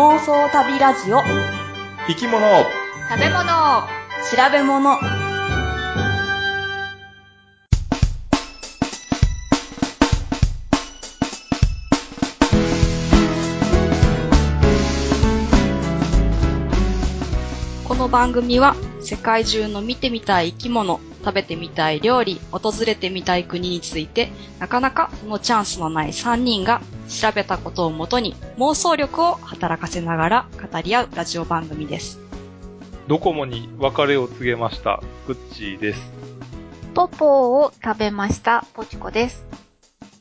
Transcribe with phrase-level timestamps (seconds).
[0.00, 1.20] 妄想旅ラジオ。
[2.08, 2.40] 生き物。
[3.10, 3.44] 食べ物。
[3.44, 4.96] 調べ物。
[17.86, 32.18] この番組は世界中の見てみたい生き物、食べてみたい料理、訪れてみたい国について、なかなかそのチャンスのない3人が調べたことをもとに妄想力を働かせながら語り合うラジオ番組です。
[33.08, 36.00] ドコモに別れを告げました、グッチーです。
[36.94, 39.44] ポポーを食べました、ポチコです。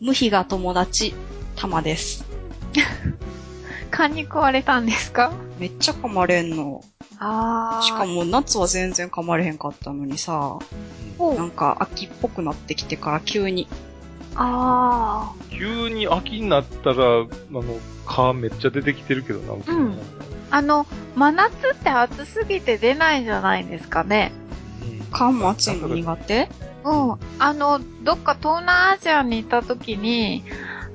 [0.02, 1.14] 無比が友達、
[1.56, 2.26] たまです。
[3.92, 5.32] 蚊に食われたんですか？
[5.60, 6.84] めっちゃ噛まれんの。
[7.20, 7.86] あー。
[7.86, 10.58] しかも夏は全然噛まれへんかったのにさ、
[11.20, 13.68] なんか秋っぽくなってきてから急に。
[14.36, 16.98] あ急に秋になったら、あ
[17.52, 17.64] の、
[18.06, 19.98] 蚊めっちゃ出てきてるけどな、うんー。
[20.52, 24.32] あの、真夏って暑すぎて出ないんじゃないですかね。
[24.82, 26.50] うん缶も熱いの苦手？
[26.86, 27.18] うん。
[27.40, 30.44] あの、どっか東南アジアに行った時に、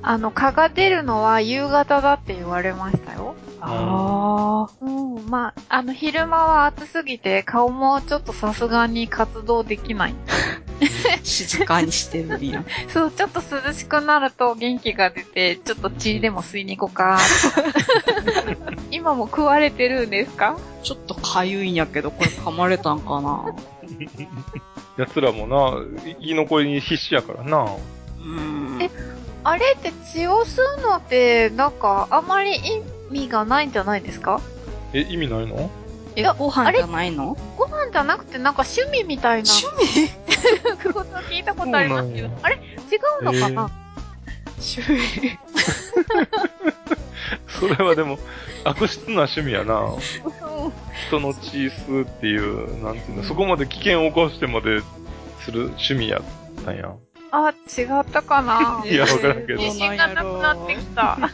[0.07, 3.35] あの、蚊が出るのは夕方だって言われましたよ。
[3.59, 5.25] あうん。
[5.27, 10.15] まあ、あの、昼間は暑すぎて顔もちょっとさすがに活動できない。
[10.79, 12.65] ー、 静かにしてるやん。
[12.89, 17.17] そう、ちょっと涼しくなると元気が出て、ちょっと血でも吸いに行こうか。
[18.91, 20.55] 今も食われてるんですか？
[20.83, 23.45] ちょっとかゆいんやけど、これ噛まれたんかな？
[24.97, 25.71] 奴らもな、
[26.03, 27.63] 生き残りに必死やからな。
[27.63, 28.81] うーん。
[28.83, 28.89] え
[29.47, 34.41] あれって血を吸うのって、なんか、あまり意味がないんじゃないですか？
[34.91, 35.69] え、意味ないの？
[36.15, 37.37] え、ご飯じゃないの？
[37.55, 39.49] ご飯じゃなくて、なんか趣味みたいな。
[39.51, 39.67] 趣
[40.81, 40.93] 味？
[40.93, 42.59] ことを聞いたことありますけどあれ違
[43.21, 43.69] うのかな、
[44.57, 45.37] 趣味。
[47.47, 48.17] それはでも、
[48.63, 49.79] 悪質な趣味やな。
[49.81, 49.99] う ん
[51.07, 54.79] 人の血吸うっていう、なんていうの、そこまで危険を起こしてまで
[55.41, 56.21] する趣味やっ
[56.63, 56.91] たんや。
[57.31, 58.83] あ、違ったかな？
[58.87, 61.17] いやわからんけど自信がなくなってきた。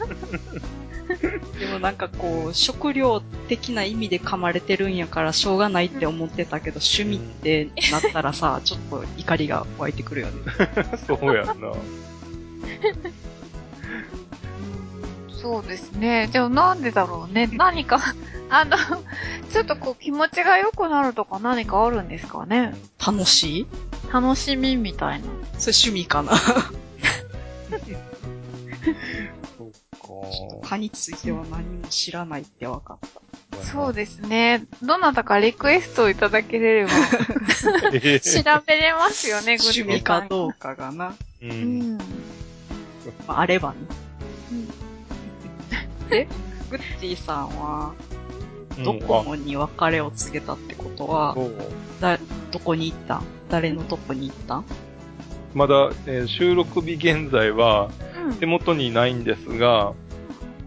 [1.60, 10.34] でもなんかこう、食料的な意味で噛まれてるんやからしょうがないって思ってたけど、趣味ってなったらさ、ちょっと怒りが湧いてくるよね。
[11.06, 11.74] そうやんな。
[15.42, 16.30] そうですね。
[16.32, 17.50] じゃあなんでだろうね。
[17.54, 18.00] 何か、
[18.50, 18.78] あの、
[19.52, 22.74] ちょっとこう気持ちが良くなるとか何かあるんですかね。
[23.06, 23.68] 楽しい？
[24.14, 25.26] 楽しみみたいな。
[25.58, 26.54] それ趣味かなそ
[30.64, 33.08] 蚊については何も知らないって分かった。
[33.64, 34.66] そうですね。
[34.82, 36.92] どなたかリクエストをいただければ、
[37.94, 41.16] え ー調べれますよね、 趣味かどうかがな。
[41.42, 41.46] う。
[41.46, 41.98] うんん。
[43.28, 43.78] まあ、あればね。
[44.52, 44.70] うん
[46.12, 46.28] で、
[46.70, 47.94] グッチーさんは、
[48.84, 51.52] ドコモに別れを告げたってことは、そう。
[52.00, 52.20] だ、
[52.52, 53.24] どこに行ったん？
[53.50, 54.66] 誰のとこに行ったん？
[55.54, 57.90] まだ、えー収録日現在は
[58.26, 58.36] うん。
[58.36, 59.94] 手元にないんですが、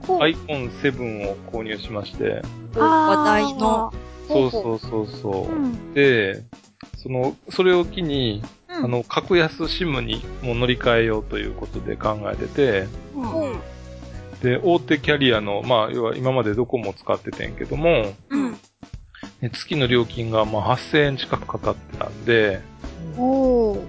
[0.07, 0.19] ほう。
[0.21, 2.43] iPhone7 を購入しまして、
[2.75, 3.93] 話題の、
[4.29, 5.55] そうそうそうそう。
[5.55, 5.59] う。
[5.59, 5.95] ん。
[5.95, 6.43] で、
[6.97, 8.85] その、それを機に、うん。
[8.85, 13.51] あの、格安 SIM にもう乗り換えようということで考えてて、うん。
[13.51, 13.55] う。
[13.55, 13.57] ん
[14.43, 18.53] で、大手キャリアの、まあ、要は今までドコモを使っててんけども、うん。
[19.41, 22.61] ね月の料金がまあ8000円近くかかってたんで、
[23.17, 23.81] おー。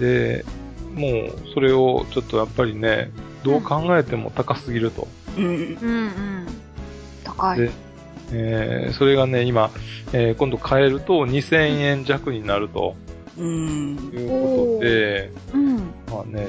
[0.00, 0.44] で、
[0.94, 3.10] もうそれをちょっとやっぱりね、
[3.44, 5.06] どう考えても高すぎると。
[5.36, 5.44] うん。
[5.44, 6.46] うんうん。
[7.24, 7.60] 高い。
[7.60, 7.70] で、
[8.32, 9.70] えー、それがね、今、
[10.12, 12.96] えー今度変えると2000円弱になると
[13.36, 13.96] うん。
[14.12, 15.76] いうことで、うん。
[16.10, 16.48] まあね、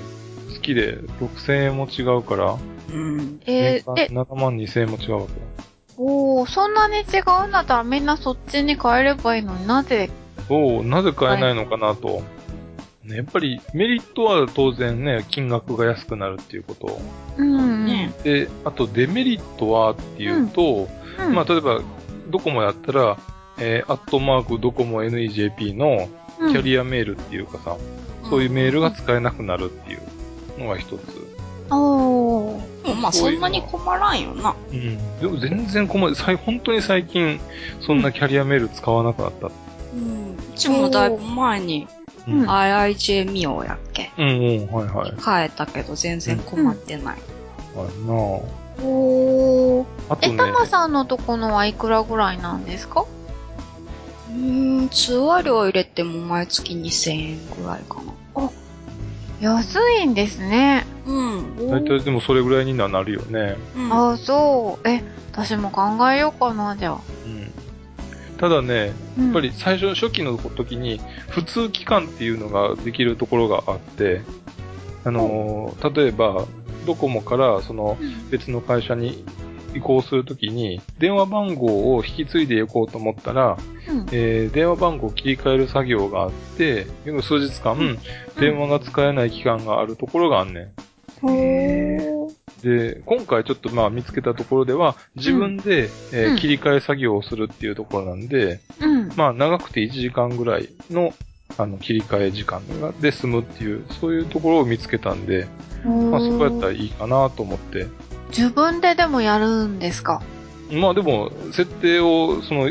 [0.53, 2.57] 月で6000円も違うから、
[2.91, 3.41] うん。
[3.45, 5.39] えー、え、7万2000円も違うわけよ。
[5.97, 7.47] おー、そんなに違う？
[7.47, 10.09] んだったらみんなそっちに変えればいいのになぜ？
[10.47, 12.21] そう、なぜ買えないのかなと。
[13.03, 16.99] ねやっぱりメリットは当然ね、金額が安くなるっていうこと。
[17.37, 17.85] うん。
[17.85, 20.87] ねで、あとデメリットはっていうと、
[21.19, 21.33] うん。
[21.33, 21.81] まあ例えば、
[22.29, 23.17] ドコモやったら、
[23.57, 26.07] えー、アットマークドコモ NEJP の
[26.41, 27.75] うん、キャリアメールっていうかさ、
[28.29, 29.99] そういうメールが使えなくなるっていう
[30.57, 30.99] のが一つ。
[31.69, 32.78] おー。
[32.99, 34.55] まあそんなに困らんよな。
[34.71, 35.19] うん。
[35.19, 36.15] でも全然困る。
[36.15, 37.39] さい本当に最近、
[37.81, 39.47] そんなキャリアメール使わなくなった。
[39.47, 39.49] う
[39.97, 40.35] ん。
[40.35, 41.87] うちもだいぶ前に
[42.27, 42.41] うん。
[42.41, 44.11] うん IIJ ミオやっけ？
[44.17, 45.13] うんうん、はいはい。
[45.23, 47.17] 変えたけど全然困ってない。
[47.75, 49.85] はいなおー。
[50.09, 50.13] あ。
[50.13, 53.05] あとえ、ね、タマさんのとこのはいくらぐらいなんですか？
[54.29, 57.95] うーん、通話料入れても毎月2000円ぐらいか
[58.35, 58.49] な。
[59.41, 60.85] 安いんですね。
[61.05, 61.69] うん。
[61.69, 63.55] 大体でもそれぐらいにはなるよね。
[63.75, 64.87] うんああ、そう。
[64.87, 65.81] え、私も考
[66.11, 67.01] えようかな、じゃあ。
[67.25, 67.51] うん。
[68.37, 70.99] ただね、ややっぱり、最初、初期の時に、
[71.29, 74.21] 普通期間っていうのができるところがあって、
[75.05, 76.45] あのー例えば、
[76.85, 77.97] ドコモから、その、
[78.29, 79.23] 別の会社に
[79.75, 83.57] 移行するときに、電話番号を引き継いでいこうと思ったら、
[83.87, 87.97] うんえー電話番号を切り替える作業があって、でも数日間、
[88.39, 90.71] 電話が使えない期間があるところがあんね
[91.21, 91.31] ほー。
[91.31, 92.29] ん。
[92.61, 99.11] で、今回ちょっとまあ見つけたところでは、自分で、えーうん切り替え作業をするっていうところなんで、うん。
[99.15, 101.13] まあ長くて1時間ぐらいの、
[101.57, 105.47] あの、切り替え時間がで済むっていう、そういうところを見つけたんで、
[105.83, 107.87] まあそこやったらいいかなと思って。
[108.29, 110.21] 自分ででもやるんですか？
[110.71, 112.69] まあでも、設定を、その、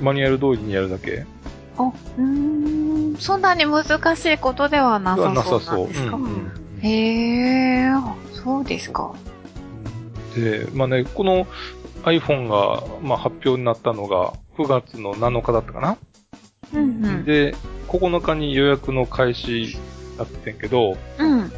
[0.00, 1.26] マニュアル通りにやるだけ
[1.76, 3.16] あ、うーん。
[3.18, 3.84] そんなに難
[4.16, 5.80] しいことではなさそうさそう。
[5.82, 6.16] なんですか？
[6.16, 9.14] うんうんへえ、あそうですか。
[10.34, 11.46] で、まあね、この
[12.02, 15.96] iPhone が、まあ、発表になったのが9月の7日だったかな、
[16.74, 17.24] うんうん。
[17.24, 17.54] で、
[17.88, 19.78] 9日に予約の開始
[20.18, 21.50] だってんけど、うん。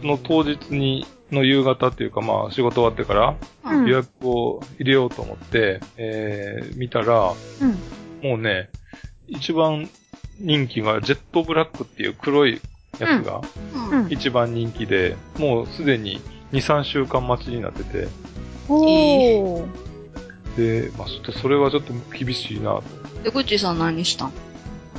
[0.00, 8.28] その当日に、の夕方っていうかまあ仕事終わってからうん予約を入れようと思って、えー、見たら、うん。
[8.28, 8.70] もうね、
[9.26, 9.88] 一番
[10.38, 12.60] 人気がジェットブラックっていう黒い
[12.98, 13.40] やつが
[13.90, 14.12] うんうん。
[14.12, 16.20] 一番人気で、もうすでに
[16.52, 18.08] 2、3週間待ちになってて、
[18.68, 19.66] おー。
[20.56, 22.82] で、まあちょっとそれはちょっと厳しいなと。
[23.24, 24.32] で、ぐっちーさん何したん？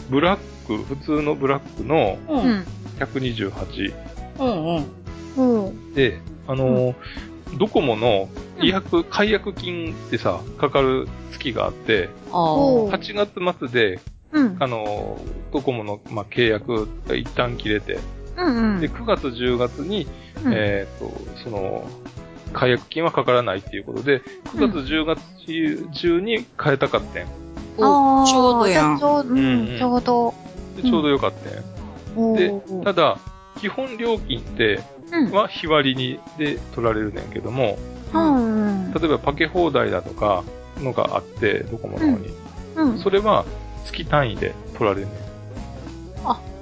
[0.09, 2.33] ブラック、普通のブラックのう。
[2.33, 2.65] うんん。
[2.99, 3.93] 128
[4.39, 5.02] うんうん。
[5.37, 5.93] うん。
[5.93, 6.95] で、あのー
[7.59, 12.97] ドコモの違約、解約金ってさ、かかる月があって、あおあ。
[12.97, 13.99] 8月末で、
[14.31, 14.57] うん。
[14.59, 17.99] あのードコモの、まあ、契約が一旦切れて、
[18.37, 18.79] うん。
[18.79, 20.07] で、9月10月に、
[20.43, 21.11] うんえっ、と、
[21.43, 21.87] その、
[22.53, 25.21] 解約金はかからないっていうことで、9月10月
[25.93, 27.27] 中に変えたかってん。
[27.77, 29.03] おちょうどやんち。
[29.03, 30.33] ょうど、ううんうんん、ちょうど。
[30.77, 31.49] で、ちょうどよかった
[32.19, 32.33] ん。
[32.33, 33.17] おでーただ、
[33.59, 34.83] 基本料金って、うん。
[35.31, 37.77] は日割りにで取られるねんけども、
[38.13, 38.93] うん。
[38.93, 40.43] 例えばパケ放題だとか
[40.79, 42.29] のがあって、ドコモの方に。
[42.75, 42.99] うん。
[42.99, 43.45] それは
[43.85, 45.23] 月単位で取られるねん。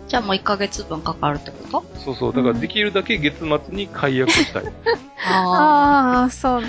[0.07, 1.85] じゃあもう1ヶ月分かかるってこと？
[1.97, 2.33] そうそう。
[2.35, 4.63] だからできるだけ月末に解約したい。
[5.25, 6.67] あああ、そうね。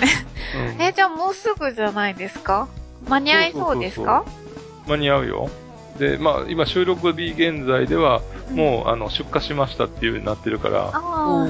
[0.77, 2.69] うんえ、じゃあもうすぐじゃないですか？
[3.09, 4.23] 間に合いそうですか？
[4.87, 5.49] 間に合うよ。
[5.97, 11.47] で、まあ、今収録日現在では、もう、あの、出荷しましたっていう風になってるから、あ。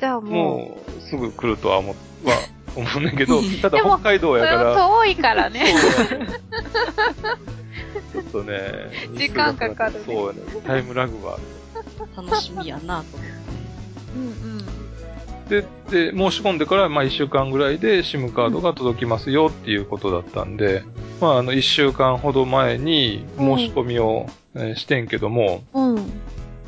[0.00, 0.32] じゃあもう。
[0.32, 2.36] もう、すぐ来るとは思う、は、
[2.76, 5.66] 思うねんけど、 ただでも北海道やから、遠いからね。
[5.66, 6.26] そうやね
[8.12, 8.58] ちょっとね、
[9.14, 10.40] 時間かかるねそうやね。
[10.66, 12.28] タイムラグはある。
[12.28, 13.34] 楽しみやなと思って。
[14.14, 14.53] うんうん。
[15.48, 20.82] で、で、申し込んでから、まあ、一週間ぐらいで SIM カードが届きますよっていうことだったんで、
[21.20, 25.94] まあ、あの、一週間ほど前に申し込みを、えーしてんけども、うん。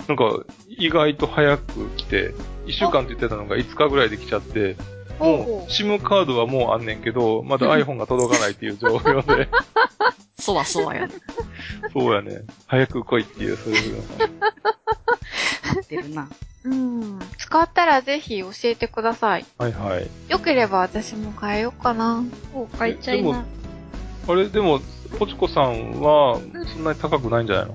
[0.09, 2.35] なんか、意外と早く来て、
[2.67, 4.77] 一週間って言ってたのが5日ぐらいで来ちゃって、
[5.19, 9.49] もう、SIM カードはもうあんねんけど、まだ iPhone が届かないっていう状況で、
[10.39, 11.09] そうはそうや。
[11.93, 12.43] そうやね。
[12.67, 14.03] 早く来いっていう、そういう。
[15.77, 16.29] 合ってるな。
[16.65, 17.19] うん。
[17.39, 19.47] 使ったらぜひ教えてください。
[19.59, 20.09] はいはい。
[20.31, 22.23] よければ私も変えようかな。
[22.55, 23.45] お、買いちゃいでもな。
[24.29, 24.81] あれ、でも、
[25.19, 26.39] ポチコさんは、
[26.75, 27.75] そんなに高くないんじゃないの？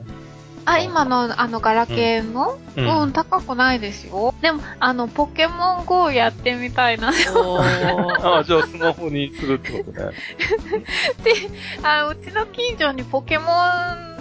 [0.71, 4.33] あ、今の、あの、ガラケーのううん、高くないですよ。
[4.41, 7.09] でも、あの、ポケモン GO やってみたいな。
[8.23, 10.11] ああ、じゃあスマホにするってことね。
[11.83, 14.11] あ、うちの近所にポケモン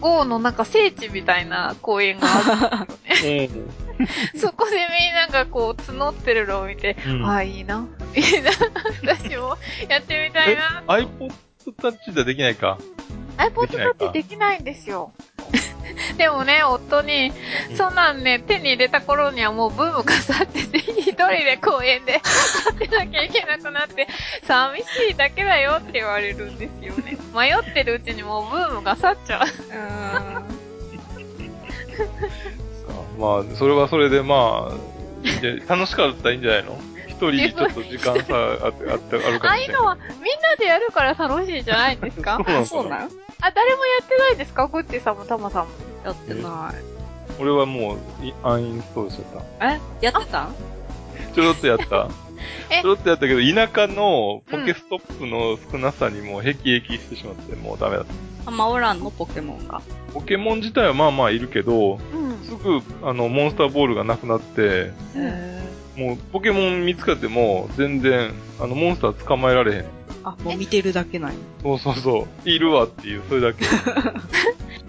[0.00, 3.50] GO のなんか聖地みたいな公園があるんですよね。
[3.54, 4.06] うん。
[4.38, 7.86] そこでみんながこう募ってるのを見て、うんあ、いいな。
[8.14, 8.50] いいな。
[9.02, 9.56] 私も
[9.88, 10.82] やってみたいな。
[10.86, 11.32] iPod
[11.78, 12.78] Touch じゃできないか。
[13.38, 15.12] iPod Touch できないんですよ。
[16.18, 17.32] でもね、夫に、
[17.76, 24.06] そんなんね、手に入れた頃にはもうブームが去ってて、 一人で公園で 立ってなきゃいけなくなって、
[24.44, 27.16] 寂しいだけだよって言われるんですよね。
[27.34, 29.46] 迷ってるうちにもうブームが去っちゃう。
[33.18, 36.78] まあ、それはそれでまあ、楽しかったらいいんじゃないの？
[37.06, 38.34] 一人ちょっと時間差
[38.66, 39.64] あって、あって、あるかああもしれない。
[39.64, 40.04] いうのはみん
[40.42, 43.10] なでやるから楽しいじゃないですかそうなのそうなん？
[43.40, 44.66] あ、誰もやってないですか？
[44.66, 45.70] グッチさんもタマさんも。
[46.04, 46.72] やってな
[47.38, 49.80] 俺はもう、いアンインストールしちゃっい。
[50.00, 50.04] え？
[50.04, 50.44] やってた？
[50.44, 51.34] んた。
[51.34, 52.08] ちょろっとやった。
[52.70, 52.82] え？
[52.82, 58.12] ちょろっとやったけど、田舎のポケストップの少なさにもう辟易してしまって、もうダメだった。
[58.46, 59.10] あ、マオランの？
[59.10, 59.80] ポケモンが。
[60.12, 62.32] ポケモン自体はまあまあいるけど、うん。
[62.58, 65.62] ぐ、あの、モンスターボールがなくなって、へ
[65.96, 69.80] もう、ポケモン見つかっても、全然、あの、モンスター捕まえられへん。
[69.80, 69.84] ー
[70.24, 71.34] あ、もう見てるだけない。
[71.62, 72.48] そうそうそう。
[72.48, 73.64] いるわっていう、それだけ。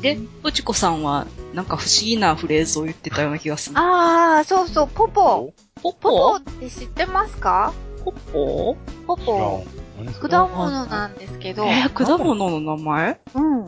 [0.00, 3.76] で、うちこさんは、なんか不思議なフレーズを言ってたような気がする。
[3.78, 5.52] あー、そうそう、ポポ。
[5.82, 5.92] ポポ？
[5.92, 7.72] ポポって知ってますか？
[8.04, 8.76] ポポ？
[9.06, 9.64] ポポ。。
[10.20, 11.64] 果物なんですけど。
[11.66, 13.20] えー、果物の名前？
[13.34, 13.66] うん。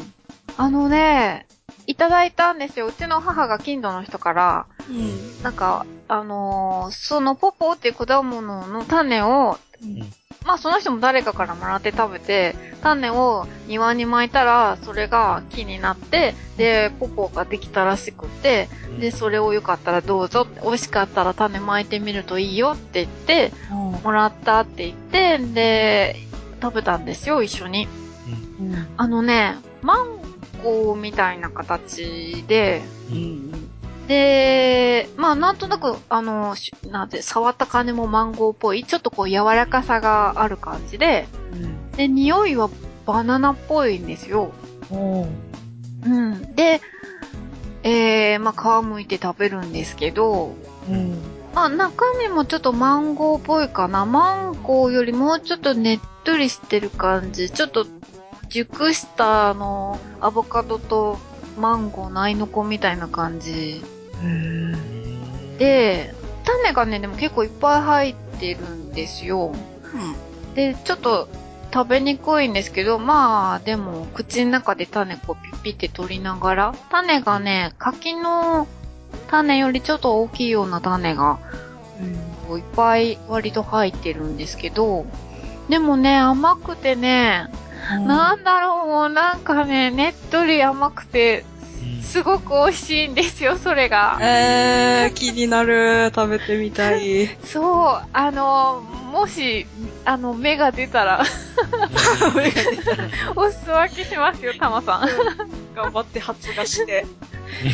[0.57, 1.47] あのね、
[1.87, 2.87] いただいたんですよ。
[2.87, 5.43] うちの母が近所の人から、うん。
[5.43, 9.59] なんか、あのーそのポポっていう果物の種を、
[10.45, 18.69] まあその人も誰かからもらって食べて、種を庭に巻いたら、それが木になって、で、ポポができたらしくて、
[18.99, 26.17] で、それをよかったらどうぞ美味しかったら種巻いてみるといいよって言って、もらったって言って、で、
[26.61, 27.89] 食べたんですよ、一緒に。
[28.61, 28.87] うん。
[28.97, 30.07] あのね、マン
[30.63, 33.62] ゴーみたいな形で、うん。
[34.13, 41.91] で、まあなんとなく、あの、しなんて、触った感じもマンゴーっぽい、ちょっとこう柔らかさがある感じで、うん。
[41.93, 42.69] で、匂いは
[43.07, 44.53] バナナっぽいんですよ。
[46.05, 46.55] うん。
[46.55, 46.83] で、
[47.85, 50.55] えー、まあ皮むいて食べるんですけど、
[50.89, 51.19] うん。
[51.55, 54.05] まあ中身もちょっとマンゴーっぽいかな。
[54.05, 57.51] マンゴーよりもうちょっとねっとりしてる感じ。
[57.51, 57.87] ちょっと
[58.51, 61.19] 熟したあの、アボカドと
[61.59, 63.83] マンゴーの合いの子みたいな感じ。
[65.59, 66.15] で、
[66.45, 69.55] 種がね、でも結構いっぱい入ってるんですよ。
[70.55, 71.29] で、ちょっと
[71.73, 78.67] 食べにくいんですけど、まあ、でも、口の中で種こうピッピって取りながら、種がね、柿の
[79.29, 81.39] 種よりちょっと大きいような種が、
[82.47, 85.07] こういっぱい割と入ってるんですけど、
[85.69, 87.49] でもね、甘くてね、
[88.07, 91.45] なんだろう、もうなんかね、ねっとり甘くて、
[92.01, 94.19] すごく美味しいんですよ、それが。
[94.21, 96.13] えー、気になる。
[96.15, 97.29] 食べてみたい。
[97.45, 99.67] そう、あの、もし、
[100.05, 101.25] あの、芽が出たら、
[103.37, 105.09] お裾分けしますよ、たまさん。
[105.75, 107.07] 頑張って発芽して。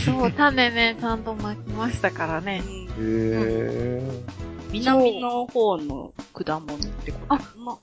[0.05, 2.63] そう、種ね、ちゃんと巻きましたからね。
[2.99, 4.23] へー。
[4.71, 7.79] 南の方の果物ってことかな。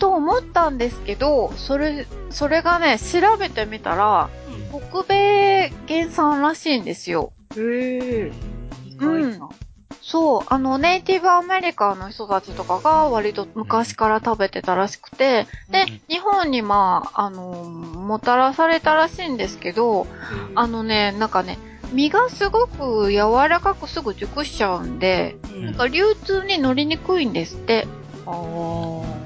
[0.00, 4.30] と思ったんですけど、それ、それがね、調べてみたら、
[4.90, 7.32] 北米原産らしいんですよ。
[7.56, 8.32] へえ。
[8.88, 9.48] 意外な。
[10.00, 20.06] そう、あの、ネイティブアメリカの人たちとかが割と昔から食べてたらしくて、で、日本にまあ、あの、もたらされたらしいんですけど、
[20.54, 21.58] あのね、なんかね、
[21.92, 27.86] 身がすごく柔らかくすぐ熟しちゃうんで、うんなんか流通に乗りにくいんですって。
[28.26, 29.19] あーうん。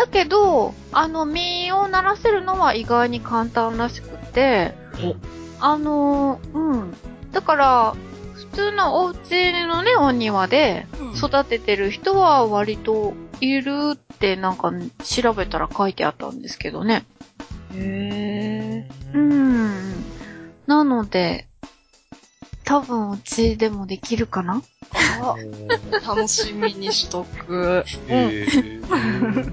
[0.00, 4.74] だけど、あの、実をならせるのは意外に簡単らしくて、
[5.60, 6.94] あの、うん。
[7.32, 7.94] だから、
[8.32, 14.72] 普通のお家のね、お庭でうん育ててる人は割といるってなんか
[15.04, 17.04] 調べたら書いてあったんですけどね。
[17.74, 19.18] へう。
[19.18, 20.04] ん。
[20.66, 21.46] なので、
[22.64, 24.62] 多分うちでもできるかな
[24.94, 25.36] あ
[26.14, 27.84] 楽しみにしとく。
[28.08, 29.52] えー。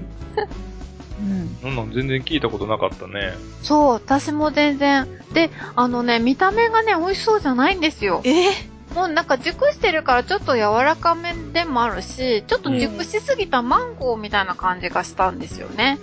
[1.20, 1.56] うん。
[1.60, 3.34] そんなん全然聞いたことなかったね。
[3.62, 5.06] そう、私も全然。
[5.32, 8.22] で、あのね、見た目がね、美味しそうじゃないんですよ。
[8.24, 8.50] え？
[8.94, 15.98] もうなんか熟してるからちょっと柔らかめでもあるし、ちょっと熟しすぎたマンゴーみたいな感じがしたんですよね。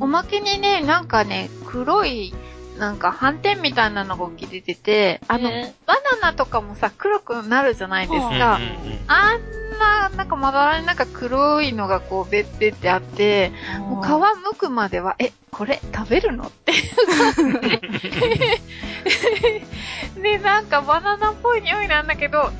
[0.00, 2.32] おまけにね、なんかね、黒い、
[2.80, 8.56] なんか斑点みたいなのが起き出てて、あの、えバナナとかもさ、黒くなるじゃないですうんか。
[8.56, 9.00] うんうんうん。
[9.06, 9.40] あん
[9.78, 16.44] な、なんかまだらになんか黒いのがこう、べってってあって、もう皮剥くまでは、え、これ食べるの？
[16.46, 16.72] って
[20.22, 22.50] で、なんかバナナっぽい匂いなんだけど、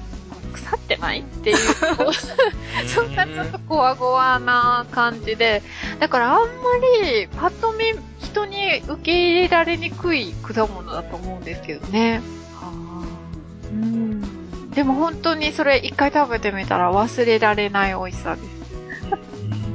[0.52, 1.56] 腐ってないっていう、
[2.86, 5.62] そんなちょっとゴワゴワな感じで、
[5.98, 6.46] だからあんま
[7.02, 7.94] りパッと見
[8.30, 12.22] 人に受け入れられにくい果物だと思うんですけどね。
[13.70, 14.70] うん。
[14.70, 18.48] でも本当にそれ一回食べてみたら忘れられない美味しさです。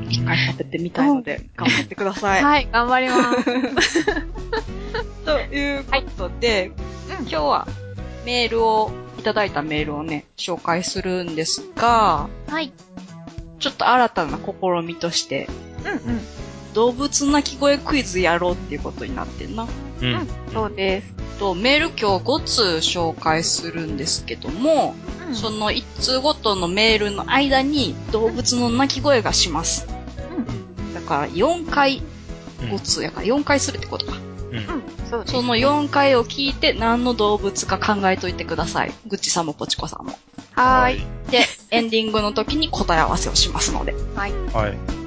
[0.10, 2.44] 一回食べてみたいので、頑張ってください。
[2.44, 3.34] はい、頑張りま
[3.82, 4.06] す。
[5.26, 6.72] ということで、
[7.10, 7.68] うん今日は
[8.26, 12.72] メールを、いただいたメールをね、紹介するんですが、はい。
[13.60, 15.48] ちょっと新たな試みとして、
[15.84, 16.22] うんうん。
[16.76, 19.66] 動物鳴き声クイズやろうっていうことになってんな。
[20.02, 20.28] うん。
[20.54, 21.14] そうです。
[21.40, 29.88] と、メール今日5通紹介するんですけども、うんその1通ごとのメールの間に動物の鳴き声がします。
[30.94, 32.04] だから4回
[32.60, 34.14] 5通やから4回するってことか。
[34.14, 34.58] ううん。
[34.58, 34.66] うん、
[35.10, 35.34] そうです。
[35.34, 38.94] その4回を聞いて何の動物か考えといてください。
[39.08, 40.14] ぐっちさんもぽちこさんも。
[40.52, 41.32] はーい。
[41.32, 43.96] で、エンディングの時に答え合わせをしますので。
[44.16, 44.34] はい。
[44.54, 45.05] はい。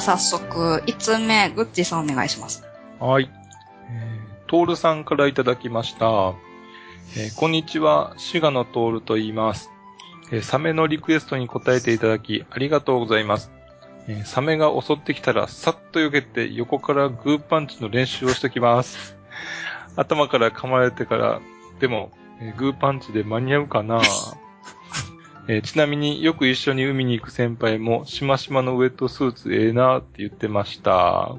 [0.00, 2.64] は早速、5つ目、ぐっちさんお願いします。
[2.98, 3.30] はい。
[3.90, 6.34] えー、トールさんからいただきました。
[7.16, 9.70] えーこんにちは、滋賀のトールと言います。
[10.32, 13.50] えーサメのリクエストに答えていただき、ありがとうございます。
[14.08, 19.18] えサメが襲ってきたら、さっと避けて横からグーパンチの練習をしてきます。
[19.96, 21.40] 頭から噛まれてから、
[21.78, 24.00] でも、えグーパンチで間に合うかな
[25.50, 31.34] えーちなみによく一緒に海に行く先輩も、しましまのウェットスーツええなって言ってました。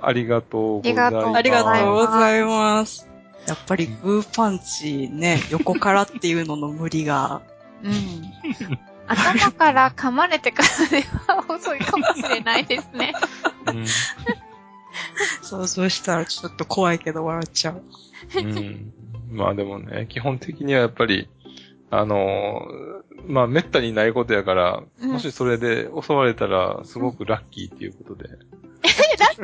[0.00, 1.36] ありがとうございます。
[1.36, 3.06] ありがとうございます。
[3.46, 7.42] やっぱりグーパンチね、横からっていうのの無理が。
[7.82, 7.92] うん。
[9.08, 13.12] 頭から噛まれてからでは遅いかもしれないですね。
[13.66, 13.84] うん
[15.42, 17.82] 想像したらちょっと怖いけど笑っちゃう。
[18.38, 18.92] うん。
[19.30, 21.28] まあでもね、基本的にはやっぱり、
[21.90, 28.36] あのーまあ滅多にないことやから、うんもしそれで襲われたらすごくラッキーっていうことで、 ラ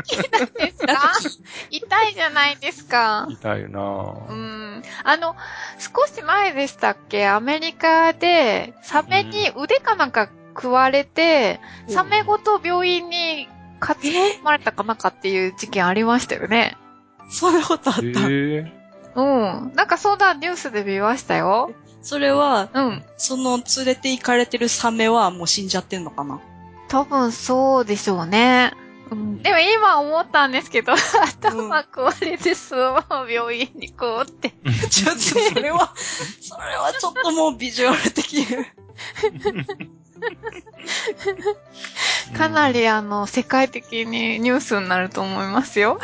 [0.01, 0.95] ッキーなんですか？
[1.71, 3.27] 痛いじゃないですか。
[3.31, 4.33] 痛いなうぁ。
[4.35, 4.83] ん。
[5.05, 5.35] あの、
[5.79, 7.27] 少し前でしたっけ？
[7.29, 13.49] アメリカで、サメに腕かなんか食われて、うんサメごと病院に
[13.81, 16.77] 担ぎ込まれたかなんかっていう事件ありましたよね。
[17.31, 18.03] そんなことあった？
[18.03, 18.73] ええ
[19.15, 19.73] うん。
[19.75, 21.73] なんかそんなニュースで見ましたよ。
[22.03, 23.05] それは、うん。
[23.17, 26.41] その連れて行かれてるサメはもう死んじゃってんのかな？
[26.89, 28.73] 多分そうでしょうね。
[29.11, 34.53] うん、でも今思ったんですけど、頭食われてそのまま病院にこうって。
[34.89, 35.93] ちょっとそれは、
[36.41, 38.47] それはちょっともうビジュアル的。
[42.37, 45.99] かなりあの、世界的にニュースになると思いますよ。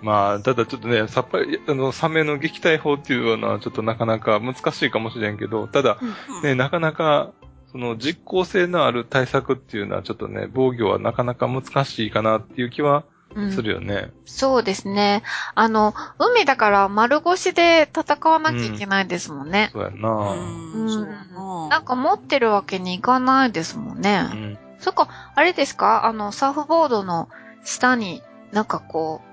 [0.00, 5.98] まあ、ただちょっとね、さっぱり、あの、サメの撃退法っていうのはちょっとなかなか難しいかもしれんけど、ただ、
[6.42, 7.30] ね、なかなか、
[7.72, 14.10] その実効性のある対策っていうのはちょっとね、防御はなかなか難しいかなっていう気はうんするよね。
[14.24, 15.22] そうですね。
[15.54, 19.68] あの、海だから丸腰で戦わなきゃいけないですもんね。
[19.74, 24.30] そうやんな、うん、そうななんか持ってるわけにいかないですもんね。
[24.32, 24.58] うん。
[24.78, 26.06] そっか、あれですか？
[26.06, 27.28] あの、サーフボードの
[27.64, 29.27] 下に、なんかこう、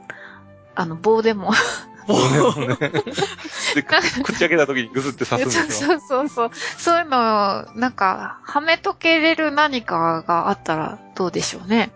[0.75, 1.51] あの、棒でも。
[2.07, 2.75] そうね。
[3.73, 5.87] で、く口開けた時にグスって刺すんでしょ。
[5.87, 6.51] そうそうそう。
[6.53, 11.91] そういうの、なんか、はめとけれる何かがあったらどうでしょうね。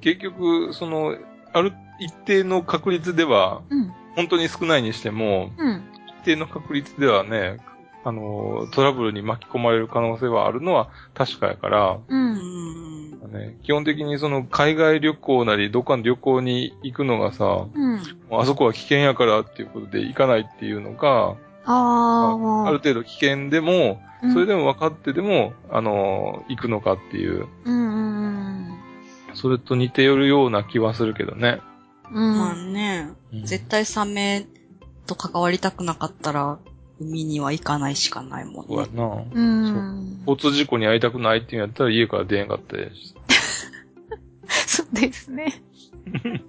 [0.00, 1.16] 結局、その、
[1.52, 3.92] ある一定の確率では、うん。
[4.16, 5.82] 本当に少ないにしても、うん。
[6.20, 7.58] 一定の確率ではね、
[8.04, 12.00] あの、トラブルに巻き込まれる可能性はあるのは確かやから、う。
[12.08, 12.99] うんん。
[13.30, 17.96] ね、基本的にその海外旅行なり、どっかの旅行に行くのがさ、うん。
[18.28, 28.80] もうあそこは危険やからっていうことで行かないっていうのが、ああ、ある程度危険でも、うんそれでも分かってでも、あの、行くのかっていう、うんうん
[29.32, 31.60] それと似てよるような気はするけどね。
[32.12, 32.38] うん。
[32.38, 32.72] まあうん。
[32.74, 34.46] ね、うん絶対サメ
[35.06, 36.58] と関わりたくなかったら、
[37.00, 38.66] 海には行かないしかないもんね。
[38.68, 39.22] そうやな。
[39.32, 40.18] うん。
[40.26, 43.14] 交通事故に遭いたくないっていうんやったら家から出へんかったし。
[44.66, 45.62] そうですね。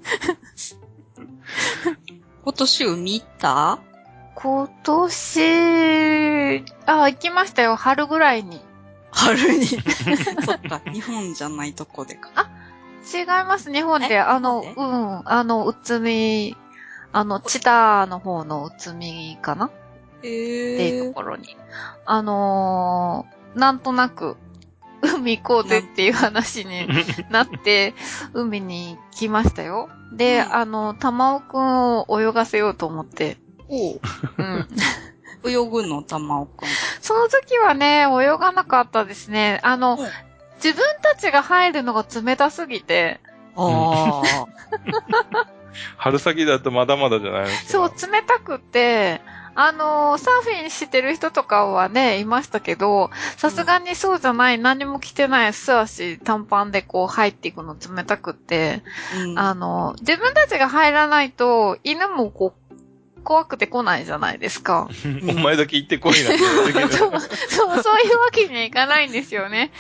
[2.44, 3.80] 今年海行った？
[4.36, 7.76] 今年、あ、行きましたよ。
[7.76, 8.60] 春ぐらいに。
[9.12, 9.66] 春に。
[10.46, 12.50] そっか、日本じゃないとこでか。
[13.14, 14.08] 違います、日本え？
[14.08, 14.20] で。
[14.20, 16.56] あの、日うん、あの、うつみ、
[17.12, 19.70] あの、チタの方のうつみかな？
[20.22, 21.58] っていうところに。
[22.06, 24.38] あのー、なんとなく、
[25.02, 26.88] 海行こうぜっていう話に
[27.32, 27.94] なって、
[28.34, 29.90] 海に来ましたよ。
[30.14, 33.38] で、うんあの、玉尾くんを泳がせようと思って。
[33.68, 34.00] おう
[34.38, 34.68] うん。
[35.44, 36.68] 泳ぐの、玉尾くん。
[37.02, 39.60] その時はね、泳がなかったですね。
[39.64, 40.08] あの、うん
[40.64, 43.20] 自分たちが入るのが冷たすぎて、
[43.56, 44.48] ああ。
[45.98, 47.96] 春先だとまだまだじゃないですそう、か。
[48.08, 49.22] 冷たくって、
[49.56, 58.84] あのーサーフィンしてる人とかはね、いましたけど、さすがにそうじゃない、何も着てない素足短パンでこう入っていくの冷たくって、
[59.16, 62.62] うんあのー自分たちが入らないと、犬もこう、
[63.24, 64.90] 怖くて来ないじゃないですか。
[65.30, 66.32] お前だけ行ってこいな
[66.90, 69.72] そう、そう、そういうわけにはいかないんですよね。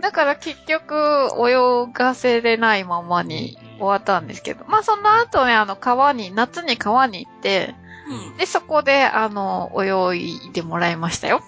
[0.00, 4.64] だから結局、泳がせれないままに終わったんですけど。
[4.66, 7.74] まあその後ね、あの、川に、夏に川に行って、
[8.08, 8.36] うん。
[8.36, 11.42] で、そこで、あの、泳いでもらいましたよ。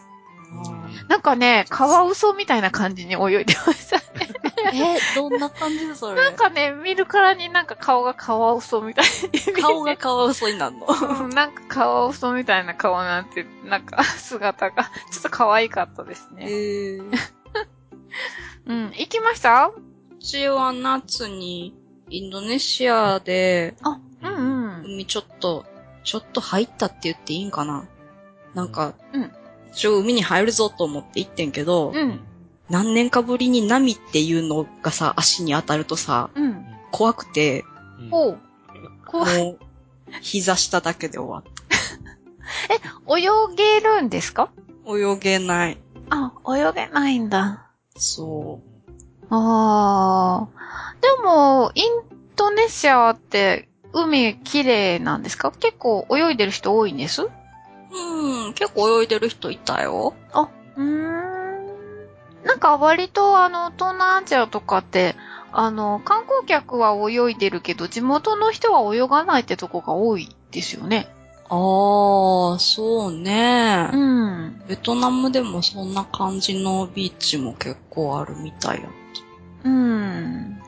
[1.09, 3.97] なんかね、カワウソみたいな感じに泳いでました。
[4.73, 6.23] え、どんな感じそれ？
[6.23, 9.61] なんかね、見るからになんか顔がカワウソみたいに。
[9.61, 10.87] 顔がカワウソになるの？
[10.87, 16.47] うんなんかカワウソみたいな顔なんて、なんか姿が、ちょっと可愛かったですえね。
[16.47, 17.13] ー。
[18.67, 18.85] うん。
[18.91, 19.67] 行きました？
[19.67, 19.73] う
[20.21, 21.75] ちは夏に
[22.09, 24.85] インドネシアであ、うんうん。
[24.85, 25.65] 海ちょっと、
[26.05, 27.85] ちょっと入ったって言っていいんかな？
[28.55, 29.31] なんか、うん
[29.73, 32.21] 一応海に入るぞと思って行ってんけど、うん。
[32.69, 36.67] 何年かぶりに波っていうのがさ、足に当たるとさ、うん。
[36.91, 37.65] 怖くて、
[38.01, 38.39] うん。
[39.07, 39.45] 怖い。
[39.45, 39.59] もう、
[40.23, 41.53] 膝下だけで終わっ
[43.17, 44.51] 泳げるんですか？
[44.85, 44.97] た。
[44.99, 45.79] 泳げない。
[46.11, 47.71] あ、泳げないんだ。
[47.97, 48.61] そ
[49.29, 51.17] あー。
[51.17, 51.85] でも、イン
[52.35, 55.51] ドネシアって海綺麗なんですか？
[55.53, 57.23] 結構泳いでる人多いんです？
[57.23, 57.31] う。
[57.93, 60.15] うん、結構泳いでる人いたよ。
[60.77, 61.31] うーん。
[62.45, 65.15] なんか割とあの、東南アジアとかって、
[65.53, 71.09] あの、観光客は泳いでるけど、地元の人は泳がないってとこが多いですよね。
[71.49, 73.91] あー、そうね。
[73.93, 74.63] うん。
[74.69, 78.89] ベトナムでもそんな感じのビーチも結構あるみたいや。
[79.65, 80.60] うん。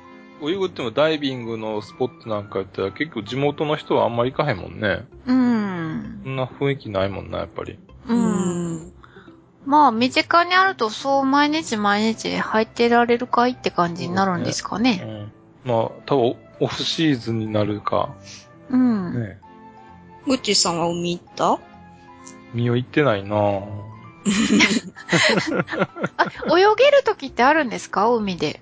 [0.42, 5.04] 泳ぐってもダイビングのスポットなんかやったら結構地元の人はあんまり行かへんもんね。
[5.26, 6.28] うんそ。
[6.30, 7.78] んな雰囲気ないもんな、やっぱり。
[8.08, 8.92] うん。
[9.64, 14.96] まあ、身近にあるとそう毎日毎日入ってられるかいって感じになるんですかうね。
[14.96, 15.32] ん。
[15.68, 18.14] まあ、多分オフシーズンになるか。
[18.70, 19.20] うん。
[19.22, 19.38] ね。
[20.26, 21.58] グッチーさんは海行った？
[22.54, 23.62] 身を行ってないなぁ。
[26.16, 28.08] あ、泳げる時ってあるんですか？
[28.10, 28.60] 海で。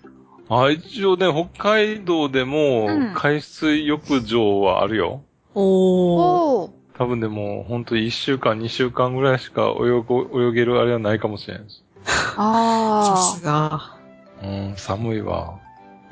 [0.50, 5.22] あ、一応ね、北海道でもうん、海水浴場はあるよ。
[5.54, 5.62] おー。
[5.62, 6.98] おー。
[6.98, 11.84] 多分でも、ほんと1週間、2週間ぐらいしか泳ご、泳げるあれはないかもしれんし。
[12.04, 13.96] さあすが。
[14.42, 15.60] うん、寒いわ。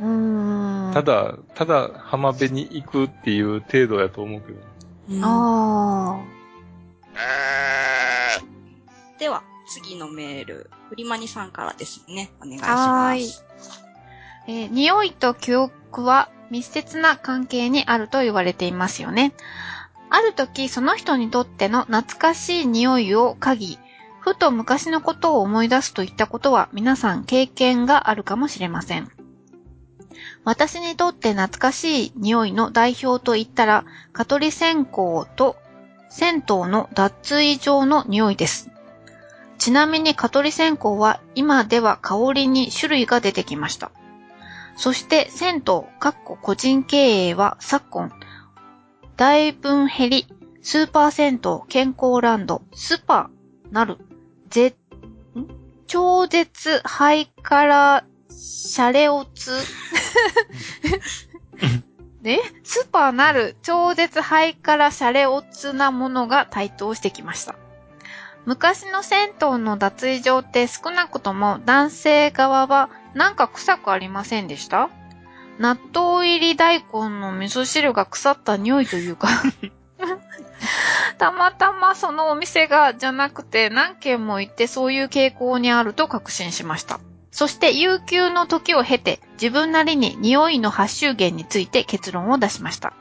[0.00, 0.04] ー。
[0.04, 0.94] うーん。
[0.94, 4.58] ただ、ただ浜辺に行くっていう程度やと思うけど。
[5.10, 6.20] うんあ
[9.18, 12.30] では、次のメール、フリマニさんからですね。
[12.40, 13.87] お願いしはーいます。
[14.48, 19.34] えー匂いと記憶は密接な関係にあると言われていますよね。
[20.08, 23.78] ある時、その人にとっての懐かしい匂いを嗅ぎ、
[24.20, 29.10] ふと昔のことを思い出すといったことは皆さん経験があるかもしれません。
[30.44, 33.84] 私にとって懐かしい匂いの代表といったら、
[34.14, 35.56] 蚊取り線香と
[36.08, 38.70] 銭湯の脱衣場の匂いです。
[39.58, 43.90] ちなみに蚊取り線香は今では香りに種類が出てきました。
[44.78, 45.60] そして銭湯、
[45.98, 48.12] かっこ個人経営は昨今、
[49.16, 50.26] 大分減り、
[50.62, 53.28] スーパー銭湯、健康ランド、スパ、
[53.72, 53.98] なる、
[54.48, 54.76] ぜ、
[55.36, 55.48] ん？
[55.88, 59.50] 超絶ハイカラ、シャレオツ。
[62.22, 67.56] で、 スーパーなる、超絶ハイカラシャレオツなものが台頭してきました。
[68.46, 74.90] 昔の銭湯の脱衣場って少なくとも男性側はなんか臭くありませんでした？
[75.58, 76.84] 納豆入り大根
[77.20, 79.28] の味噌汁が腐った匂いというか
[81.18, 87.00] たまたまそのお店がじゃなくて何軒も行ってそういう傾向にあると確信しました。
[87.32, 92.92] そして悠久の時を経て自分なりに匂いの発臭源について結論を出しました。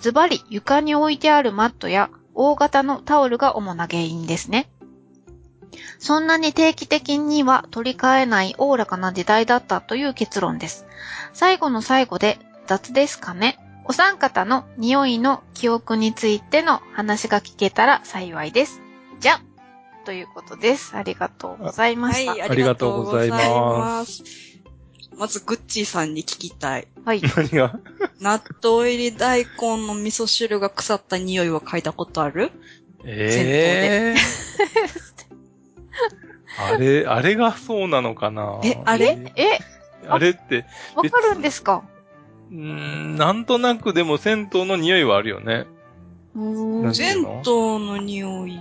[0.00, 4.68] ズバリ床に置いてあるマットや大型のタオルが主な原因ですね。
[5.98, 10.86] そんなに定期的には取り替えないおおらかな時代だったという結論です。
[11.32, 13.58] 最後の最後で雑ですかね。
[13.86, 18.80] お三方の匂いの記憶についての話が聞けたら幸いです。
[19.20, 19.40] じゃ、
[20.04, 20.96] ということです。
[20.96, 22.30] ありがとうございました。
[22.32, 22.50] はい、はい。
[22.50, 23.38] ありがとうございま。
[23.38, 24.22] ます
[25.16, 26.88] まず、グッチーさんに聞きたい。
[27.04, 27.78] 何が？
[28.20, 32.50] 納豆入り大根の味噌汁が腐った匂いは嗅いだことある？
[33.04, 34.20] ええ
[36.58, 38.60] あれ、あれがそうなのかな？
[38.64, 39.18] えあれ？
[39.36, 39.58] え、
[40.08, 40.18] あ？
[40.18, 40.64] れって、
[40.94, 41.82] わかるんですか？
[42.50, 45.66] うーん、なんとなくでも銭湯の匂いはあるよね。
[46.92, 47.24] 銭湯
[47.78, 48.60] の匂い、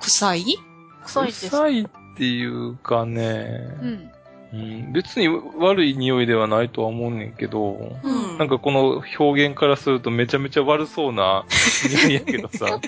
[0.00, 0.58] 臭い？
[1.04, 1.50] 臭いです。
[1.50, 4.10] 臭いっていうかね、うん。
[4.52, 8.38] うん、別に悪い匂いではないとは思うねんけど、うん。
[8.38, 11.44] なんかこの表現からするとめちゃめちゃ悪そうな
[11.88, 12.80] 匂いやけどさ、うん。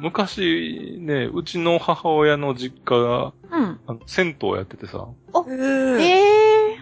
[0.00, 3.80] 昔ね、うちの母親の実家が、うん。
[3.86, 6.78] あの銭湯やっててさ、えー、ええ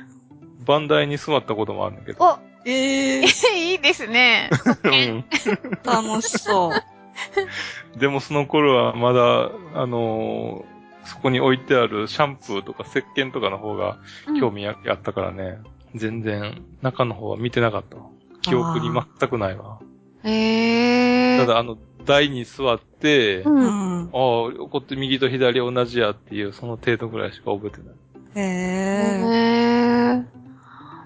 [0.64, 4.50] 番台に座ったこともあるんだけど、お、えー、いいですね。
[4.84, 5.24] うん
[5.84, 6.82] 楽しそう。
[7.98, 10.76] でもその頃はまだ、あのー
[11.06, 13.98] そこに置いてあるシャンプーとか石鹸とかの方が
[14.40, 15.58] 興味ああったからね、
[15.94, 18.06] 全然中の方は見てなかったわ。
[18.42, 19.78] 記憶に全くないわ。
[20.24, 23.50] ええただあの、台に座って、う。
[23.50, 24.04] うんん。
[24.04, 27.94] ああ、こって右と左同じやっていう、その程度ぐらいしか覚えてない。
[28.36, 28.44] へへ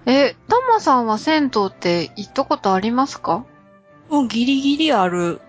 [0.07, 0.21] え。
[0.31, 3.45] え、タマさんは銭湯って行ったことありますか？
[4.11, 5.41] うギリギリある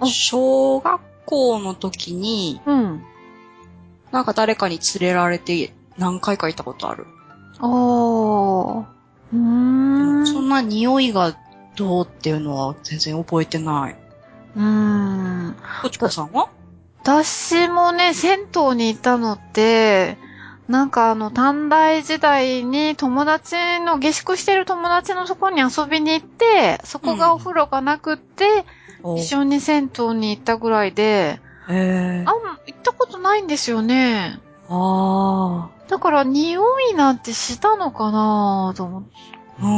[0.00, 0.06] あ。
[0.06, 3.02] 小学校の時に、うん。
[4.12, 7.06] なんか誰かに連れられて何回か行ったことある。
[7.60, 8.84] おー。
[9.34, 10.26] うーん。
[10.26, 11.36] そんな匂いが
[11.76, 13.96] どうっていうのは全然覚えてない。
[14.56, 15.56] うーん。
[15.82, 16.48] こちこさんは？
[17.02, 20.18] 私もね、銭湯に行ったのって、
[20.66, 28.64] なんかあの、短大時代に友達の、下宿してる友達のとこに遊びに行って、そこがお風呂がなくって、
[29.16, 31.38] 一緒に銭湯に行ったぐらいで、
[31.68, 32.24] あん、行
[32.72, 34.40] ったことないんですよね。
[34.68, 39.10] あだから匂いなんてしたのかなと思って。
[39.60, 39.64] あ。
[39.64, 39.68] う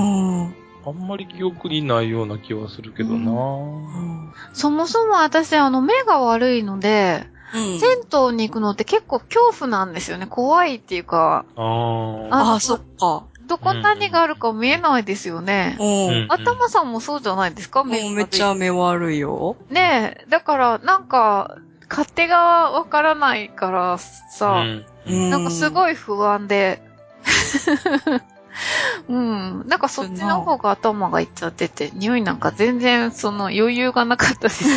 [0.46, 0.54] ん。
[0.88, 4.33] あんまり記憶にないような気はするけどな、うん。
[4.53, 7.88] そもそも私あの目が悪いので、うん銭
[8.31, 10.27] 湯に行くのって結構恐怖なんですよね。
[10.27, 13.24] 怖いっていうか、あーあああ、そっか。
[13.46, 15.79] どこに何があるか見えないですよね。
[15.81, 16.09] うん。
[16.09, 17.85] うん頭さんもそうじゃないですか？
[17.85, 19.57] も目うめっちゃ目悪いよ。
[19.70, 21.57] ねえ、だからなんか、
[21.88, 24.64] 勝手がわからないからさ、
[25.07, 25.70] うんなんかすい。
[25.70, 26.83] ごい不安で。
[29.09, 29.64] うん。
[29.68, 34.64] なんかそっちの方が頭がいっちゃってて、匂いなんか全然その余裕がなかったです。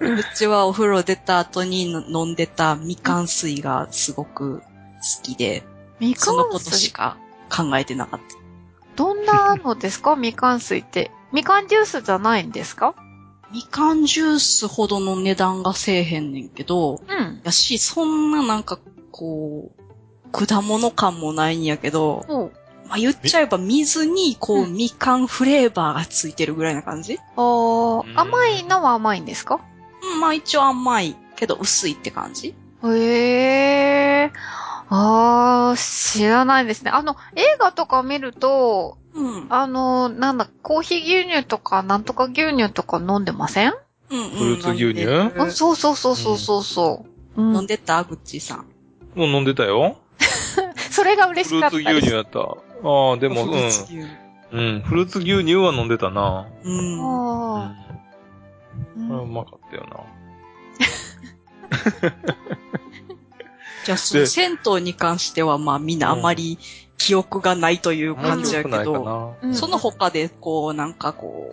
[0.00, 4.64] うちはお風呂出た後に飲んでたみかん水がすごく好
[5.22, 5.62] きで、
[6.00, 7.16] みかそのことん水しか
[7.54, 8.26] 考えてなかった。
[8.96, 10.16] どんなのですか？
[10.16, 11.10] みかん水って。
[11.32, 12.94] みかんジュースじゃないんですか？
[13.52, 17.40] みかんジュースほどの値段がせえへんねんけど、うん。
[17.44, 18.78] やし、そんななんか、
[19.10, 19.81] こう、
[20.32, 22.52] 果物感もないんやけど、おう
[22.88, 27.18] まあ、言っちゃえば水にこう、うんみかんフレーバーがついてるぐらいな感じ？
[27.36, 29.60] あーうん甘いのは甘いんですか？
[30.14, 34.32] うん、まあ一応甘いけど薄いって感じへえ。
[34.88, 36.90] あー、知らないですね。
[36.90, 39.46] あの、映画とか見ると、うん。
[39.48, 43.74] あの、なんだ、コーヒー牛乳とか、なんとか牛乳とか飲んでません、
[44.10, 44.30] うん、うん。
[44.30, 45.50] フルーツ牛乳？
[45.54, 47.42] そうそうそうそうそうそう。
[47.42, 48.04] うん飲んでた？
[48.04, 48.66] グッチーさん。
[49.14, 49.96] もう飲んでたよ。
[50.92, 52.06] それが嬉しフルーツかったです。
[52.06, 52.40] 牛乳やった。
[52.40, 53.98] ああ、でも、フルーツ牛乳。
[54.52, 54.58] うん。
[54.58, 54.80] うん。
[54.82, 56.46] フルーツ牛乳は飲んでたな。
[56.62, 56.98] うん。
[56.98, 57.72] うあん。
[57.72, 60.00] ーこれはうまかったよな。
[63.84, 66.58] じゃあ、そので銭湯に関しては、まあみんなあまり
[66.98, 69.48] 記憶がないという感じやけど、な。
[69.48, 71.50] うんその他で、こう、なんかこ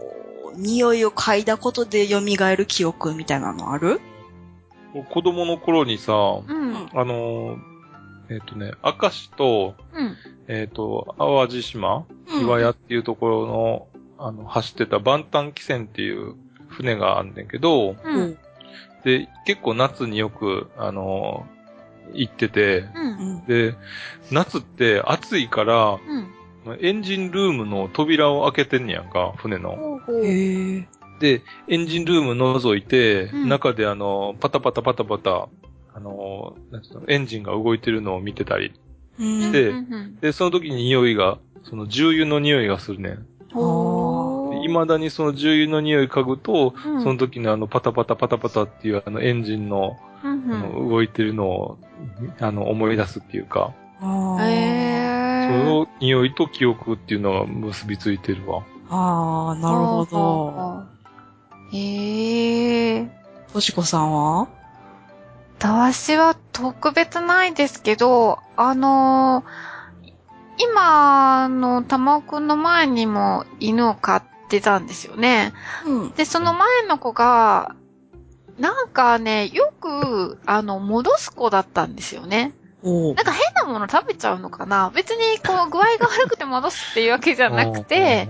[0.53, 2.19] う、匂いを嗅いだことで蘇
[2.55, 4.01] る記憶みたいなのある？
[5.09, 6.89] 子供の頃にさ、うん。
[6.93, 7.57] あのー、
[8.29, 10.15] えっ、とね、明石と、うん。
[10.47, 13.87] えっ、と、淡路島、うん岩屋っていうところの、
[14.19, 16.35] あの、走ってた万端汽船っていう
[16.67, 17.97] 船があんねんけど、う。
[18.03, 18.37] うんん。
[19.03, 21.59] で、結構夏によく、あのー
[22.13, 22.91] 行ってて、う。
[22.95, 23.45] うんん。
[23.45, 23.75] で、
[24.31, 26.79] 夏って暑いから、うん。
[26.81, 30.01] エンジンルームの扉を開けてんねやんか、船の。
[31.19, 35.49] で、エンジンルーム覗いて、うん中であの、パタパタパタパタ、
[35.99, 38.73] あの、なんつうの、エンジンが動いてるのを見てたり。
[39.19, 39.51] うん。
[40.21, 43.25] でその時に匂いが、その重油の匂いがするねん。
[43.51, 51.77] ほー未だにその重油の匂い嗅ぐと、うんその時のあのパタパタパタパタっていうあのエンジンの,、うんあの動いてるのを、
[52.39, 54.37] あの思い出すっていうか、あうん。
[54.37, 55.65] ーへそー。
[55.65, 58.63] の匂いと記憶っていうのが結びついてるわ。
[58.89, 60.83] あー、なるほど。。
[61.71, 63.09] へえ。
[63.51, 64.47] としこさんは？
[65.59, 69.69] 私は特別ないですけど、あのー
[70.61, 75.53] 今の玉尾くんの前にも犬を飼ってたんですよね。
[75.85, 76.11] うん。
[76.11, 77.75] で、その前の子が、
[78.59, 82.53] なんかね、よく、あの、戻す子だったんですよね。
[82.81, 88.27] おなんか変なもの食べちゃうのかな別にこう具合が悪くて戻すっていうわけじゃなくて。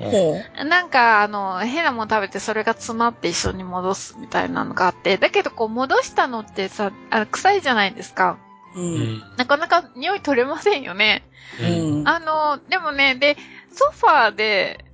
[0.65, 8.37] なんかあの変なもの食べてそれが詰まって一緒に戻すみたいなのがあって、だけどこう戻したのってさ、あ臭いじゃないですか。
[8.75, 8.79] う。
[8.79, 9.23] うんん。
[9.37, 11.23] なかなか匂い取れませんよね。
[11.61, 12.07] うん。
[12.07, 13.37] あの、でもね、で、
[13.71, 14.85] ソファーで、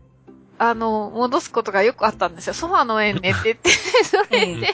[0.57, 2.53] あの、戻すことがよくあったんですよ。
[2.53, 3.69] ソファーの上に寝てて、
[4.05, 4.61] それで、うん。
[4.61, 4.67] で、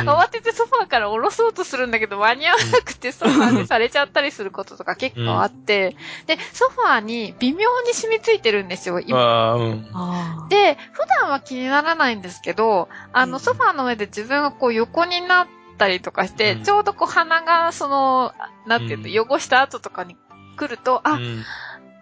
[0.00, 0.08] うん。
[0.10, 9.54] 慌ててソファーから下ろそうとするんだけど、間に合わなくてソファーでされちゃったりすることとか結構あって、で、ソファーに微妙に染みついてるんですよ、今。
[9.54, 9.90] うん。
[9.94, 13.40] あで、普段は気にならないんですけど、あの、うん。
[13.40, 15.46] ソファーの上で自分がこう横になっ
[15.78, 16.62] たりとかして、うん。
[16.62, 18.34] ちょうどこう鼻がその、
[18.66, 20.14] なんていうの、汚した後とかに
[20.58, 21.44] 来ると、あ、うん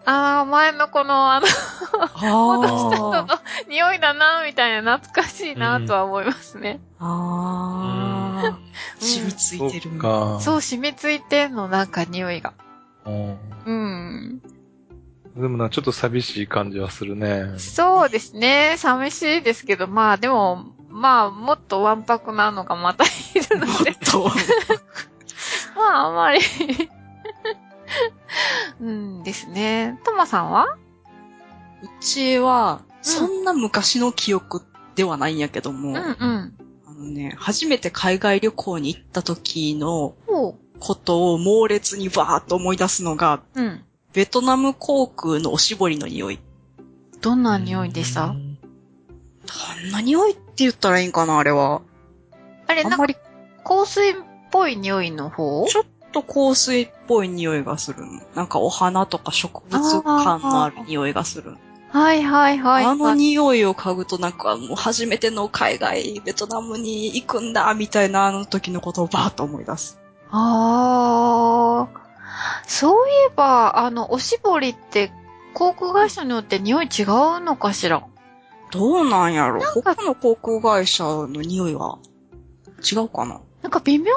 [0.07, 2.57] あー、前のこの、あの、あ。
[2.57, 3.29] 戻したのあの
[3.69, 6.81] 匂いだな、みたいな懐かしいな、とは思いますね。
[6.99, 8.43] あ。
[8.45, 8.59] ああ。
[8.99, 10.41] 染みついてるそ。
[10.41, 12.53] そう、染みついてんの、なんか匂いが。
[13.07, 14.43] うんうん。
[15.37, 17.59] でもな、ちょっと寂しい感じはするね。
[17.59, 18.77] そうですね。
[18.79, 23.09] 寂しいですけど、まあでも、まあ、もっとわんぱくなのがまたい
[23.51, 24.31] るので、と。
[25.75, 26.41] まあ、あんまり
[28.81, 29.99] うんですね。
[30.05, 30.67] ともさんは？
[31.83, 34.63] うちは、そんな昔の記憶
[34.95, 36.55] ではないんやけども、うんうん。
[36.87, 40.15] あのね、初めて海外旅行に行った時の。
[40.81, 43.85] ことを猛烈にバーっと思い出すのが、うん。
[44.13, 46.41] ベトナム航空のおしぼりの匂い。
[47.23, 48.27] どんな匂いでした？
[48.27, 48.59] どん
[49.93, 51.81] な匂いって言ったらいいんかな、あれは。
[52.67, 53.17] あれ、なんかあんまり
[53.65, 54.15] 香水っ
[54.51, 55.65] ぽい匂いの方？
[55.69, 58.21] ちょっと香水っぽい匂いがするの。
[58.35, 61.57] なんかお花とか植物感のある匂いがする。
[61.91, 62.85] はいはいはい。
[62.85, 70.01] あの匂いを嗅ぐとなんかもう初めての海外、ベトナムに行くんだ、みたいなあの時のことをバーッと思い出す。
[70.31, 72.01] ああ。
[72.67, 75.13] そういえば、あの、おしぼりって、
[75.53, 77.07] 航空会社によって匂い違う
[77.41, 78.03] のかしら？
[78.73, 81.99] どうなんやろ他の航空会社の匂いは
[82.83, 84.11] 違うかななんか微妙に、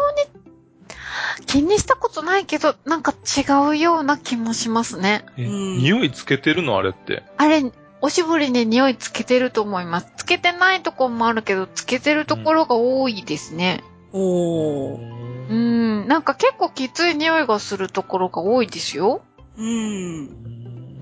[1.45, 5.25] 気にしたことないけど、なんか違うような気もしますね。
[5.37, 6.77] えうん匂いつけてるの？
[6.77, 7.23] あれって。
[7.37, 10.07] あれ、おしぼりに匂いつけてると思います。
[10.17, 13.83] つけてないところもあるけど、つけてるところが多いですね。
[14.13, 15.47] おー。
[15.49, 19.21] うーん、なんか結構きつい匂いがするところが多いですよ。
[19.57, 20.25] うん。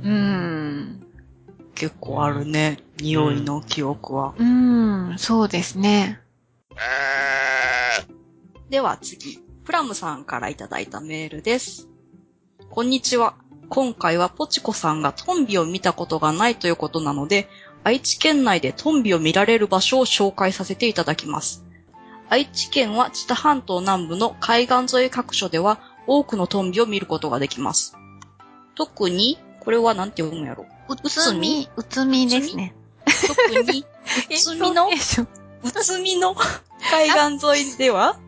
[0.04, 1.01] うーん。
[1.73, 2.80] 結構あるね。
[2.97, 4.34] 匂いの記憶は。
[4.38, 4.45] うー
[5.15, 6.21] ん、そうですね。
[8.69, 11.88] では次、プラムさんからいただいたメールです。
[12.69, 13.34] こんにちは。
[13.67, 17.49] 今回はポチコさんがトンビを見たことがないということなので、
[17.84, 21.65] 愛知県内でトンビを見られる場所を紹介させていただきます。
[22.30, 27.97] 愛知県は知多半島南部の海岸沿い各所では多くのトンビを見ることができます。
[28.75, 30.67] 特に、これはなんて読むんやろ？
[30.89, 31.67] うつみ？
[31.75, 32.30] うつみ？
[32.30, 32.75] ですね。
[33.49, 33.80] 特に、
[34.30, 34.88] うつみの？
[35.63, 36.36] うつみの？
[36.91, 38.19] 海岸沿いでは、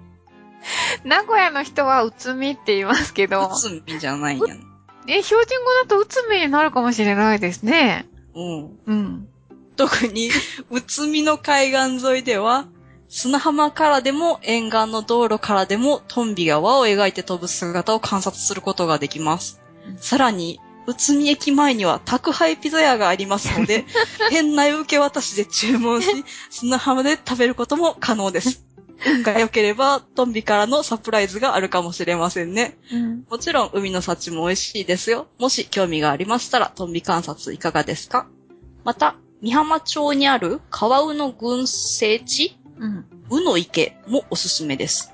[1.03, 4.59] 名古屋の人はうつみって言いますけどう、つみじゃないんやん。
[5.07, 8.05] え、標準語だとうつみになるかもしれないですね。
[8.35, 8.79] うん。
[8.85, 9.27] うん。
[9.75, 10.29] 特に、
[10.69, 12.65] うつみの海岸沿いでは、
[13.09, 19.97] 砂浜からでも沿岸の道路からでもトンビが輪を描いて飛ぶ姿を観察することができますうん。
[19.97, 23.85] さらに、うつみ駅前には宅配ピザ屋がありますので、
[24.29, 28.65] 店内受け渡しで注文し、砂浜で食べることも可能です。
[29.05, 32.77] 運が良ければ、トンビからのサプライズがあるかもしれませんね。
[32.91, 33.25] うん。
[33.29, 35.27] もちろん、海の幸も美味しいですよ。
[35.39, 38.27] もし興味がありましたら、トンビ観察いかがですか？
[38.83, 43.05] また、美浜町にある川ウの群生地、うん。
[43.29, 45.11] ウの池もおすすめです。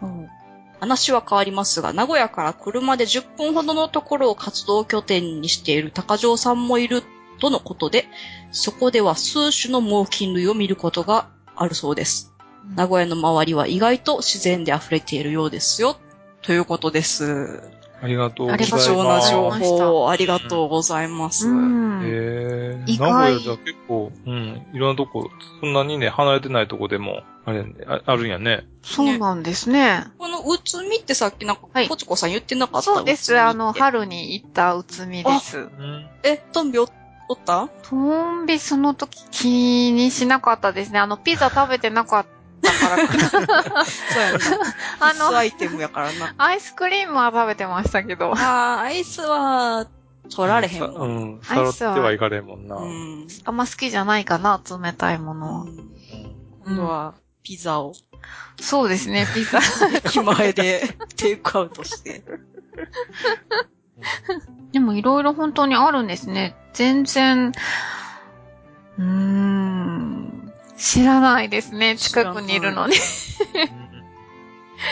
[0.80, 7.04] 話は変わりますが、名古屋から車で10分ほどのところを活動拠点にしている高城さんもいる
[7.40, 8.06] とのことで、
[8.52, 12.33] そこでは数種の猛禽類を見ることがあるそうです。
[12.76, 15.98] 名古屋の周りは意外と自然で溢れているようですよ。
[16.42, 17.62] ということです。
[18.02, 18.92] ありがとうござい貴ます。
[18.92, 21.48] 重な情あ報ありがとうございます。
[21.48, 22.02] うん。
[22.04, 22.84] へえ。
[22.86, 25.30] 意外名古屋じゃ結構、うん、いろんなとこ、
[25.62, 28.66] そんなにね、離れてないとこでも、あれ、ああるんやね。
[28.82, 30.04] そうなんですね。
[30.18, 32.84] このうつみってさっきなんか、はいポチコさん言ってなかった？
[32.84, 33.40] そうです。
[33.40, 35.60] あの、春に行ったうつみです。
[35.60, 36.08] うん。
[36.24, 36.90] え、トンビお
[37.30, 37.70] おった？
[37.84, 41.00] トンビその時気にしなかったですね。
[41.00, 42.33] あの、ピザ食べてなかった
[42.90, 43.86] からか。
[43.86, 44.40] そうやな。
[45.00, 46.36] あのアイテムやからな。
[46.38, 48.32] アイスクリームは食べてましたけど。
[48.32, 49.88] あー、アイスは、
[50.30, 50.94] 取られへんわ。
[50.94, 51.40] さうん。
[51.42, 52.76] さらってはいかれんもんな。
[52.78, 53.28] うん。
[53.44, 55.66] あんま好きじゃないかな、冷たいものは。
[56.66, 57.14] 今度は、
[57.44, 57.94] ピザを、
[58.60, 59.60] そうですね、 ピザ。
[60.06, 62.24] 駅前でテイクアウトして。
[64.72, 66.56] でもいろいろ本当にあるんですね。
[66.74, 67.52] 全然、
[68.98, 70.13] うーん、
[70.84, 71.96] 知らないですね。
[71.96, 72.96] 近くにいるのに。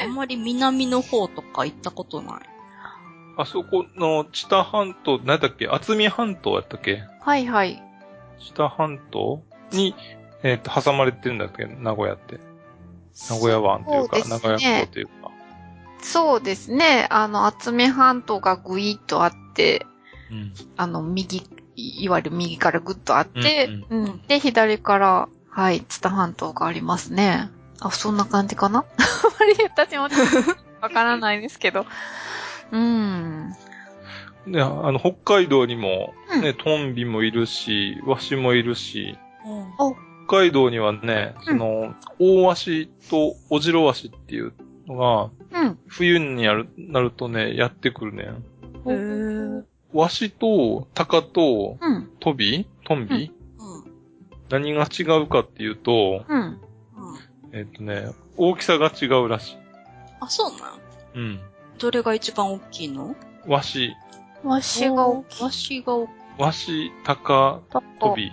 [0.03, 2.41] あんまり南の方とか行ったことない。
[3.35, 5.67] あそこの知多半島、何だっけ？
[5.67, 7.03] 厚見半島やったっけ？
[7.19, 7.83] はいはい。
[8.39, 9.93] 知多半島に、
[10.43, 11.65] えっ、と、挟まれてるんだっけ？
[11.65, 12.39] 名古屋って。
[13.29, 15.11] 名古屋湾というか、そうね名古屋港というか。
[16.01, 17.07] そうですね。
[17.09, 19.85] あの、厚め半島がぐいっとあって、
[20.31, 20.53] うん。
[20.77, 21.39] あの、右、
[21.75, 27.49] いいわゆる右からぐっとあって、ううん、で、左から、はい、津田半島がありますね。
[27.81, 28.79] あ、そんな感じかな？
[28.97, 29.03] あ
[29.39, 30.03] まり私も
[30.81, 31.85] わからないですけど。
[32.71, 33.53] うん。
[34.47, 39.95] で、あの、北海道にも、うんね、トンビもいるし、ワシもいるし、うん。
[40.27, 44.53] 北海道にはね、その、大ワシとオジロワシっていう
[44.87, 44.95] の
[45.51, 45.79] が、うん。
[45.87, 48.29] 冬になるなるとね、やってくるね。
[48.85, 52.09] へーワシとタカとうん。
[52.21, 52.65] トビ？
[52.85, 53.40] トンビ、うん。
[54.51, 56.39] 何が違うかっていうと、うん。
[56.41, 56.59] うん。
[57.53, 59.57] えっ、とね、大きさが違うらしい。
[60.19, 60.79] あ、そうなん？
[61.15, 61.39] うん。
[61.79, 63.15] どれが一番大きいの？
[63.47, 63.93] ワシ、
[64.43, 65.43] わしが大きい。
[65.43, 66.13] わしが大きい。
[66.37, 68.31] ワシ、タカ、だトビ。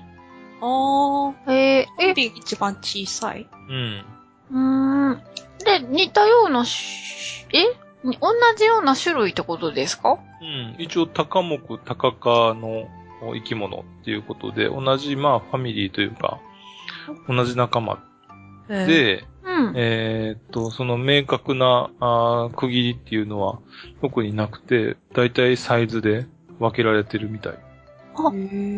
[0.61, 1.53] あー。
[1.53, 3.49] えー、え、トビ一番小さい？
[3.69, 4.05] うん。
[4.51, 5.23] うーん。
[5.65, 7.65] で、似たようなし、え？
[8.05, 10.19] に同じような種類ってことですか？
[10.41, 10.77] うん。
[10.79, 12.89] 一応、タカ目、タカ科の
[13.21, 16.41] 生き物っていうことで、同じ、まあ、ファミリーというか、
[17.29, 18.03] 同じ仲間
[18.69, 19.73] で、で、うん。
[19.75, 23.59] えーっと、その明確なあー区切りっていうのは
[24.03, 26.27] 特になくて、だいたいサイズで
[26.59, 27.59] 分けられてるみたい。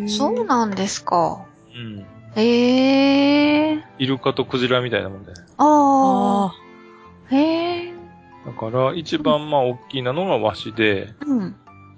[0.08, 1.44] そうなんですか。
[1.74, 2.06] うん。
[2.36, 3.84] へえ。
[3.98, 5.32] イルカとクジラみたいなもんで。
[5.32, 6.46] ああ。
[6.46, 7.94] あへえ。
[8.46, 11.56] だから、一番まあ大きいなのがワシで、うん。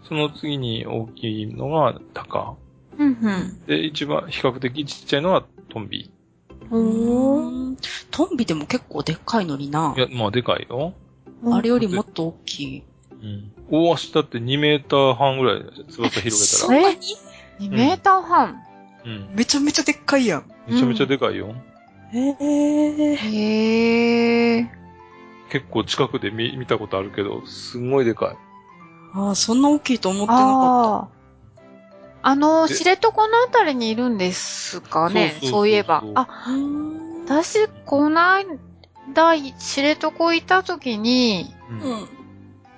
[0.08, 2.56] その次に大きいのがタカ。
[2.98, 3.66] うん、うーん。
[3.66, 6.10] で、一番比較的ちっちゃいのはトンビ。
[6.70, 7.76] うーん。
[8.10, 10.94] トンビでも結構でっかいのにないや、まあでかいよ。
[11.50, 12.82] あれよりもっと大きい。
[13.12, 13.52] うん。
[13.70, 16.38] 大ワシだって2メーター半ぐらい翼広げたら。
[16.38, 16.98] そんなに
[17.60, 18.62] ？2メーター半？
[19.04, 19.30] うん。
[19.34, 20.50] めちゃめちゃでっかいやん。
[20.68, 21.54] めちゃめちゃでかいよ。
[22.12, 23.16] へえ。
[23.16, 24.70] へえ。
[25.50, 28.51] 結構近くで見見たことあるけど、すんごいでかい。
[29.14, 31.08] ああ、そんな大きいと思ってなかああ。
[32.24, 35.30] あの、で知床のあたりにいるんですかね？
[35.30, 36.04] そうそうそうそうそういえば。
[36.14, 36.50] あ、った。
[36.50, 37.24] うーん。
[37.24, 38.46] 私、こない
[39.12, 42.08] だ、知床いた時に、うんうん。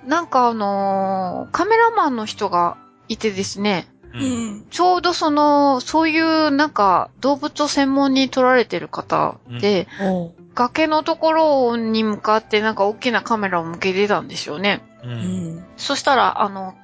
[0.07, 2.77] なんかあのーカメラマンの人が
[3.07, 4.17] いてですね、う。
[4.17, 4.65] うんん。
[4.69, 10.33] ちょうどその、そういうなんか動物を専門に撮られてる方で、おう。
[10.55, 14.81] 崖のところに向かってなんか大きなカメラを向けてたんですよね。
[15.05, 15.07] う。
[15.09, 15.65] うんん。
[15.77, 16.75] そしたら、あの、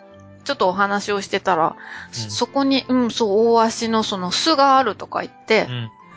[0.44, 1.76] ちょっとお話をしてたら、
[2.12, 5.68] そこに、うん、そう、大足のその巣があるとか言って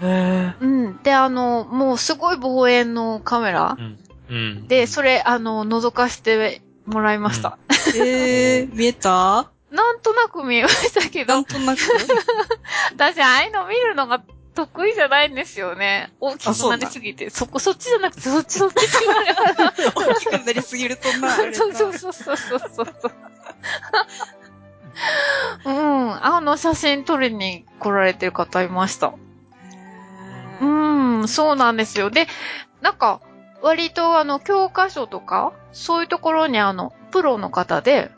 [0.03, 0.55] う、ん。
[0.61, 1.03] うん。
[1.03, 3.99] で、あの、もうすごい望遠のカメラうん。
[4.31, 4.69] うん。
[4.69, 7.59] で、それ、あの、覗かしてもらいました。
[7.95, 9.51] へえ、見えた？
[9.71, 11.81] なんとなく見えましたけどなん、となく？
[12.97, 14.23] 私、ああいうの見るのが
[14.55, 16.13] 得意じゃないんですよね。
[16.21, 17.31] 大きくなりすぎて。
[17.31, 18.75] そこ、そっちじゃなくて、そっち、そっち。
[19.95, 22.87] 大きくなりすぎると な、そうそうそうそうそうそう。
[25.67, 26.25] うん。
[26.25, 29.09] あの写真撮りに来られてる方いました。
[29.09, 29.11] へ
[30.61, 32.11] うーん、そうなんですよ。
[32.11, 32.29] で、
[32.81, 33.21] なんか、
[33.63, 38.11] 割とあの、教科書とか、そういうところにあの、プロの方で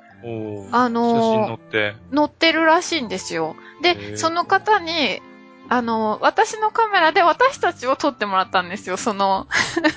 [0.73, 1.95] あのー写真載って。
[2.15, 3.55] 載ってるらしいんですよ。
[3.81, 5.23] へで、ーその方に、
[5.69, 8.97] あの、私のカメラで私たちを撮ってもらったんですよ。
[8.97, 9.49] その、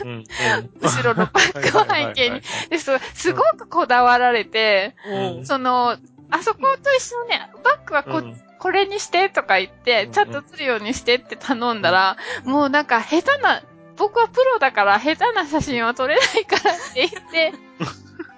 [0.03, 0.09] うん。
[0.09, 0.23] うん
[0.81, 2.41] 後ろのバックを背景に。
[2.69, 5.97] で、そうすごくこだわられて、うんその、
[6.31, 7.29] あそこと一緒に、
[7.63, 13.63] バックはこ、うんこれにしてとか言ってうん、ちゃんと撮るようにしてって頼んだら、もうなんか下手な、
[13.95, 17.53] 僕はプロだから下手な写真は撮れないからって言って、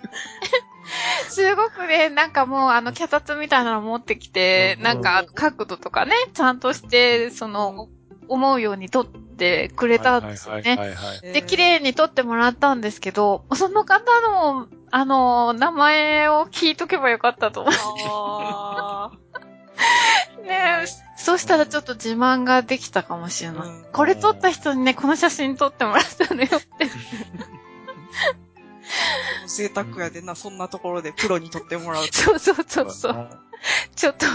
[1.29, 7.89] すごくね、なんかもうあの、脚立みたいなの持ってきて、うんなんか角度とかね、ちゃんとして、その、
[8.27, 10.75] 思うように撮ってくれたんですよね。
[10.75, 11.33] はいはいはいはい。
[11.33, 17.71] で、綺麗に撮ってもらったんですけど、その方の、あの、名前を聞いとけばよかったと思
[18.09, 20.43] あう。
[20.47, 20.85] ねえ
[21.17, 23.67] そしたらちょっと自慢ができたかもしれない。
[23.67, 26.89] うんこれ撮った人にね、この写真撮ってもらったのよって。
[29.45, 32.13] ー贅沢やでな、そんなところでプロに撮ってもらうと。
[32.13, 33.29] そうそうそうそう。
[33.95, 34.25] ちょっと、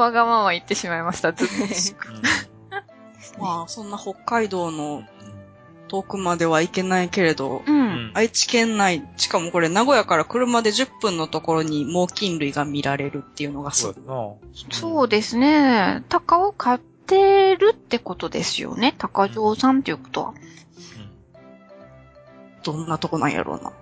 [0.00, 3.40] わがまま言ってしまいました、ずっと。
[3.40, 5.02] まあ、そんな北海道の
[5.88, 7.70] 遠くまでは行けないけれど、う。
[7.70, 7.80] うん
[8.10, 8.10] ん。
[8.14, 13.94] 愛知県内、しかもこれ名古屋から車で10分のところに猛禽類が見られるっていうのがすごい。
[13.94, 14.74] そうやな。
[14.74, 16.04] そうですね。
[16.08, 18.94] 鷹を飼ってるってことですよね。
[18.98, 20.34] 鷹城さんっていうことは。
[22.62, 23.72] どんなとこなんやろうな。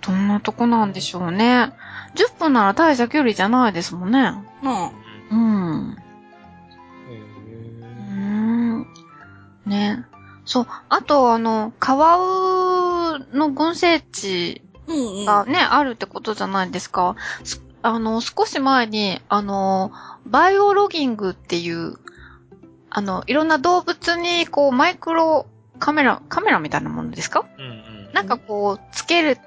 [0.00, 1.72] どんなとこなんでしょうね。
[2.14, 4.18] 10分なら大した距離じゃないですもんね。
[4.20, 4.90] なあ。
[5.30, 5.96] うん。
[7.08, 8.86] へうーん。
[9.66, 10.04] ね。
[10.44, 10.66] そう。
[10.88, 12.16] あと、あの、カワ
[13.14, 15.24] ウの群生地うんうん。
[15.26, 17.14] がね、あるってことじゃないですか。
[17.44, 19.92] すあの、少し前に、あの、
[20.26, 21.94] バイオロギングっていう、
[22.90, 25.46] あの、いろんな動物に、こう、マイクロ
[25.78, 27.46] カメラ、カメラみたいなものですか？
[27.58, 28.12] うんうん。
[28.12, 29.38] なんかこう、つける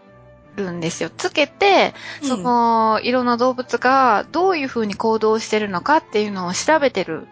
[0.72, 1.10] んですよ。
[1.10, 7.28] つけて、その、いろんな動物がどういう風に行動してるのかっていうのを調べてる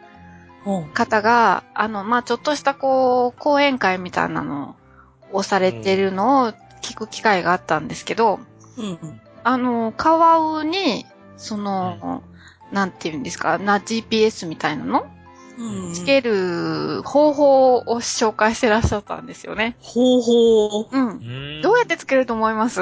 [0.65, 4.76] うん、方が、あの、まあ、ちょっとしたこう、講演会みたいなの
[5.32, 8.39] をされてるのを聞く機会があったんですけど、
[8.78, 9.22] うんうん。
[9.43, 11.05] あの、カワウに、
[11.38, 12.22] その、
[12.72, 15.20] なんていうんですか、な、GPS みたいなのうんうん。
[15.93, 19.78] つける方法を紹介してらっしゃったんですよね。
[19.82, 20.88] ほうほう。
[20.91, 21.07] うん。
[21.07, 21.12] う
[21.59, 22.82] んどうやってつけると思います？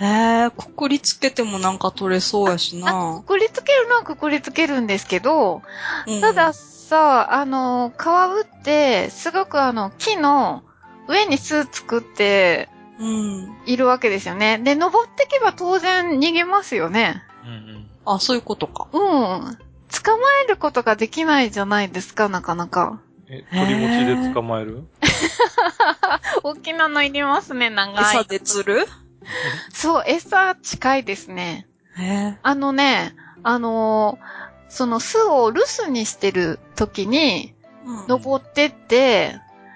[0.00, 0.04] へ
[0.46, 3.26] え、くくりつけてもなんか取れそうやしあなく。
[3.26, 5.62] くりつけるのはくくりつけるんですけど、
[6.06, 10.62] うんただ、さ、あの、カワウって、すごくあの、木の
[11.08, 13.56] 上に巣作ってうん。
[13.66, 14.58] いるわけですよね。
[14.58, 17.22] で、登ってけば当然逃げますよね。
[17.44, 17.90] うんうん。
[18.06, 18.88] あ、そういうことか。
[18.92, 19.58] うん。
[20.04, 23.00] 捕まえることができないじゃないですか、なかなか。
[23.28, 24.84] え、鳥持ちで捕まえる？
[26.42, 28.16] 大きなのいりますね、長い。
[28.16, 28.86] 餌で釣る？
[29.72, 31.66] そう、餌近いですね。
[31.96, 32.38] へえ。
[32.42, 37.54] あのね、あのーその巣を留守にしてる時に、
[37.86, 39.34] うん登ってって、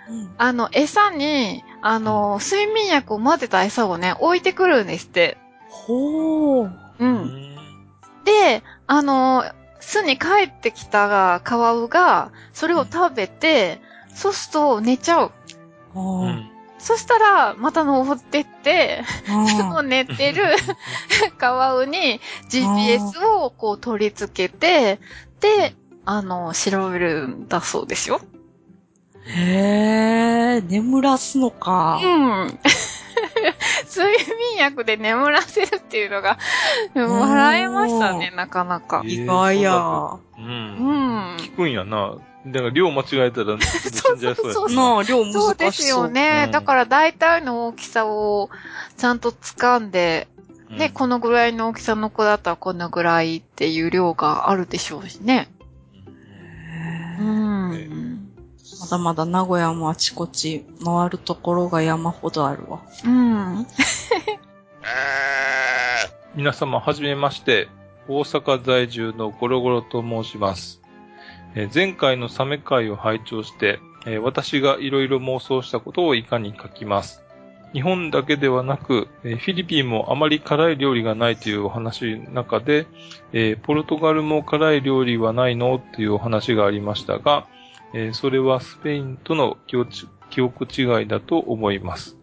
[0.09, 5.39] うんあの、餌に、あのー睡眠薬を混ぜた餌をね、置いてくるんですって。
[5.71, 6.67] ほう。
[6.67, 6.73] う。
[6.99, 7.57] うんん。
[8.25, 13.81] で、あのー巣に帰ってきたカワウが、それを食べて、
[14.15, 15.33] そうすると寝ちゃう。
[15.95, 16.27] う。
[16.27, 16.49] ん。
[16.79, 20.45] そしたら、また登ってって、その寝てる
[21.39, 24.99] カワウに GPS をこう取り付けて、
[25.41, 25.75] で、
[26.05, 28.21] あの、調べるんだそうですよ。
[29.27, 32.07] へえ、眠らすのかう。
[32.47, 32.59] ん。
[33.89, 34.07] 睡
[34.55, 36.39] 眠薬で眠らせるっていうのが、
[36.95, 39.03] 笑えましたね、なかなか。
[39.05, 39.77] え意外や。
[39.77, 40.21] う。
[40.39, 41.37] うんん。
[41.37, 42.17] 聞くんやな。
[42.47, 45.43] だから量間違えたら死んじゃいそうやそうそうなあ、量難しそう。
[45.45, 46.43] そうですよね。
[46.47, 48.51] うんだから大体の大きさを
[48.97, 50.27] ちゃんと掴んで、
[50.71, 55.49] うんね、このぐらいの大きさの子だったらこのぐらいっていう量があるでしょうしね。
[57.21, 58.12] うん。
[58.83, 62.81] まだまだ名古屋もあちこち回るところが山ほどあるわ。
[63.05, 63.65] うん。
[66.35, 67.69] 皆様、はじめまして。
[68.09, 70.81] 大阪在住のゴロゴロと申します。
[71.55, 77.23] えー前回のサメ会を拝聴して、えー私がいろいろ妄想したことを以下に書きます。
[77.73, 82.89] 日本だけではなく、えーフィリピンもあまり辛い料理がないというお話の中で、
[83.33, 85.81] えーポルトガルも辛い料理はないの？
[85.95, 87.47] というお話がありましたが、
[87.95, 89.91] えーそれはスペインとの記憶
[90.31, 92.17] 記憶違いだと思います。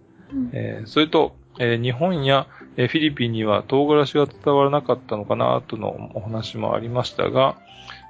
[0.53, 2.47] えーそれと、えー日本や、
[2.77, 7.57] えーフィリピンには唐辛子が伝わらなかったのかなとのお話もありましたが、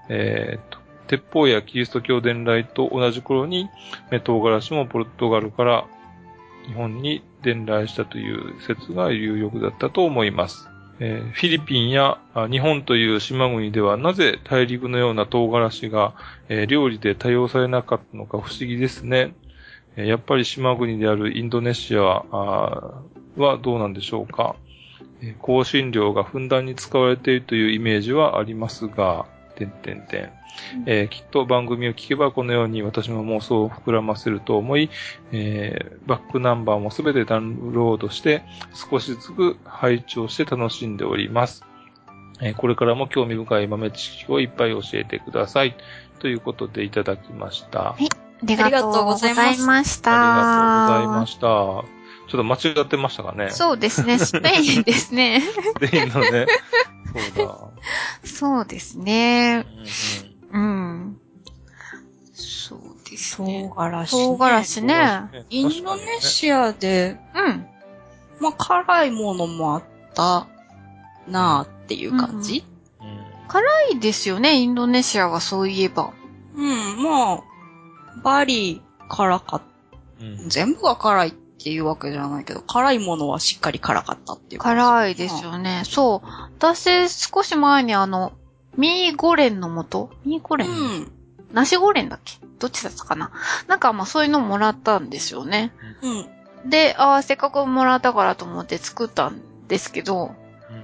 [0.10, 3.70] えーと鉄砲やキリスト教伝来と同じ頃に、
[4.12, 5.86] えー唐辛子もポルトガルから
[6.68, 10.70] 日本に伝来したという説が有力だったと思います。
[11.00, 12.20] えーフィリピンや
[12.52, 16.14] 日本という島国ではなぜ大陸のような唐辛子が、
[16.50, 19.34] えー料理で多用されなかったのか不思議ですね。
[19.96, 23.04] えーやっぱり島国であるインドネシアは
[23.62, 24.56] どうなんでしょうか。
[25.22, 29.26] え香辛料がふんだんに使われているというイメージはありますが、
[29.60, 30.30] てんてんてん。
[30.86, 34.90] えーきっと番組を聞けばこのように私の妄想を膨らませると思い、
[35.32, 38.44] えーバックナンバーもすべてダウンロードして
[38.74, 41.64] 少しずつ拝聴して楽しんでおります。
[42.42, 45.76] えーこれからも興味深い豆知識をいっぱい教えてください。
[46.20, 47.92] ということでいただきました。
[47.92, 47.96] あ
[48.44, 50.12] りがとうございました。
[50.96, 51.99] ありがとうございました。
[52.30, 53.50] ちょっと間違ってましたかね。
[53.50, 55.42] そうですね、スペインですね。
[55.42, 56.46] スペインのね。
[57.36, 57.58] そうだ。
[58.24, 59.66] そうですね。
[60.52, 61.22] うんうん。
[62.34, 63.72] そうです唐ね。
[63.76, 65.30] 辛子、唐辛子ね。
[65.34, 67.66] うんインドネシアで、うん。
[68.40, 70.48] まあ、辛いものもあった
[71.28, 72.64] なあっていう感じ
[73.02, 76.14] うんいいですよね、インドネシアはそういえば。
[76.56, 77.42] うん、まあ、
[78.24, 79.62] バリ辛かっ
[80.22, 80.50] うん。
[80.50, 84.62] 全部が辛いっていうわけじゃないけど、辛いものはしっかり辛かったっていう。
[84.62, 85.44] 辛いです。
[85.44, 85.82] よね。
[85.86, 86.28] そう。
[86.60, 88.32] 私、少し前にあの、
[88.78, 91.12] ミーゴレンの素ミーゴレン、うん。
[91.52, 92.38] ナシゴレンだっけ？
[92.60, 93.32] どっちだったかな？
[93.68, 95.74] なんかまあそういうのもらったんですよね。
[96.64, 96.70] うん。
[96.70, 100.36] で、ああ、せっかくもらったからと思って作ったんですけど、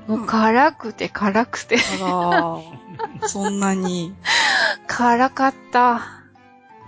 [0.08, 2.62] もう辛くて辛くて、あ
[3.22, 4.16] ら、そんなに。
[4.88, 6.02] 辛かった。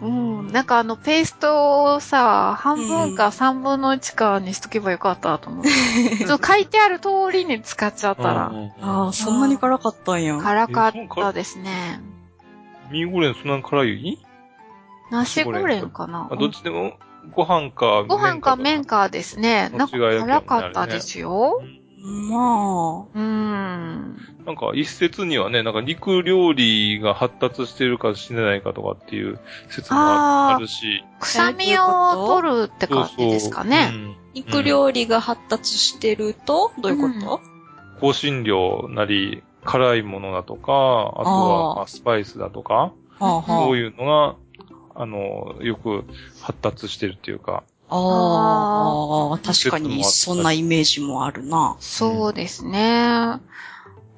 [0.01, 0.47] うん。
[0.51, 5.69] なんかあの、ペーストをさ、半分か三分の一かにしとけばよかったと思って。
[6.27, 10.37] そう書いてある通りに使っちゃったら、ああ、そんなに辛かったんや。
[10.37, 12.01] 辛かったですね。
[12.91, 14.17] ミーゴレンそんなに辛い
[15.09, 16.27] ナシゴレンかな？
[16.31, 16.93] あどっちでも、
[17.33, 19.69] ご飯かご飯か麺かかですね。
[19.69, 21.61] なんか辛かったですよ。
[22.29, 24.06] まうーん。
[24.47, 29.39] なんか一説にはね、なんか肉料理が発達してるかしてないかとかっていう
[29.69, 31.03] 説もあるし。
[31.19, 33.91] 臭みを取るって感じですかね。
[33.93, 34.15] うん。
[34.17, 37.41] あ、肉料理が発達してると、どういうこ
[37.99, 41.75] と、香辛料なり、辛いものだとか、あとはあー。
[41.75, 44.35] まあスパイスだとか、はあはそういうのが、
[44.95, 46.05] あの、よく
[46.41, 51.75] 発達してるっていうか、ああ、確かにそんなイメージもあるな。
[51.81, 53.41] そうですね。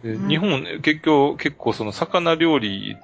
[0.04, 2.98] うんで日本、結局、結構その魚料理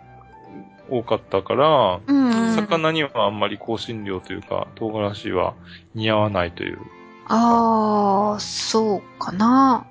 [0.90, 2.56] 多かったから、うん。
[2.56, 5.56] 魚にはあんまり香辛料というか、唐辛子は
[5.94, 6.80] 似合わないという。
[7.28, 9.88] ああ、そうかな。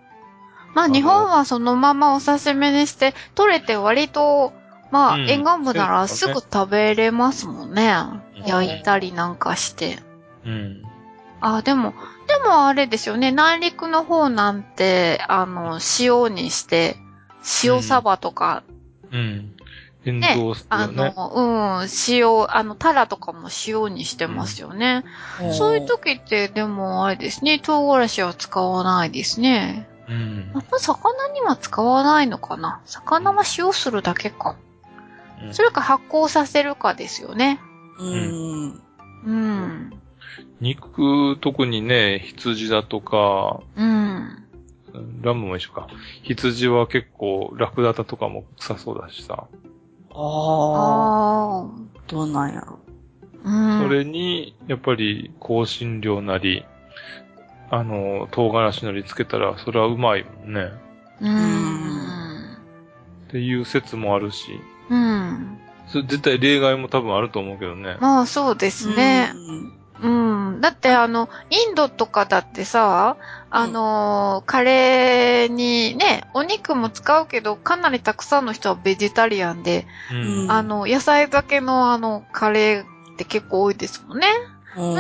[0.75, 4.53] まあの日本はそのままお刺身にして、取れて割と、
[4.91, 7.95] まあうん沿岸部ならすぐ食べれますもんね。
[8.37, 9.99] うん焼いたりなんかして。
[10.45, 10.83] うん。
[11.41, 11.95] あ、でも、
[12.27, 13.33] でもあれですよね。
[13.33, 16.97] 内陸の方なんて、あの、塩にして、
[17.63, 18.63] 塩サバとか、
[19.11, 19.55] うん。
[20.05, 20.87] 変ね動するあ。
[20.87, 25.05] の、うん、塩、あの、タラとかも塩にしてますよね。
[25.53, 29.89] そういう時って、でもあれですね、唐辛子は使わないですね。
[30.09, 34.57] うんやっぱ魚には使わないのかな魚は塩するだけか。
[35.43, 37.61] うんそれか発酵させるかですよね。
[37.99, 38.83] うん。
[39.27, 39.93] うん。
[40.61, 44.45] 肉、特にね、羊だとか、うん。
[45.23, 45.89] ラムも一緒か。
[46.23, 49.47] 羊は結構、ラクダタとかも臭そうだしさ。
[50.11, 51.69] ああ、あ
[52.07, 52.79] どうなんやろ。
[53.45, 53.81] あ。
[53.81, 53.89] うん。
[53.89, 56.65] それに、やっぱり、香辛料なり、
[57.71, 60.71] あの、唐辛子なりつけたら、それはうまいもんね。
[61.21, 62.05] うん。
[63.29, 64.61] っていう説もあるし。
[64.91, 65.59] うん。
[65.89, 67.97] それ絶対例外も多分あると思うけどね。
[68.01, 69.33] まあそうですね。
[69.35, 69.73] うん。
[70.61, 73.17] だってあの、インドとかだってさ、
[73.51, 80.51] あのーカレーにね、お肉も使うけど、かなりたくさんの人はベジタリアンで、うん。
[80.51, 82.87] あの、野菜だけのあの、カレーっ
[83.17, 84.27] て結構多いですもんね。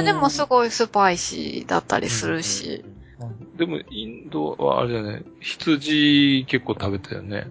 [0.04, 2.84] でもすごいスパイシーだったりするし。
[3.56, 7.48] でも、インドはあれじゃない、羊結構食べたよね。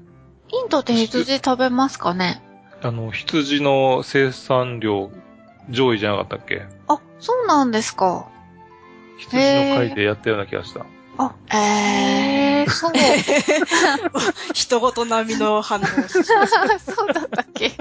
[0.50, 2.42] インドで羊食べますかね？
[2.82, 5.12] あの、羊の生産量
[5.70, 6.66] 上位じゃなかったっけ？
[6.88, 8.28] あ、そうなんですか。
[9.18, 10.86] 羊の回でやったような気がした。
[11.16, 12.92] あ、えー、そう。
[14.54, 15.86] 人事並みの反応。
[15.86, 17.72] そうだったっけ？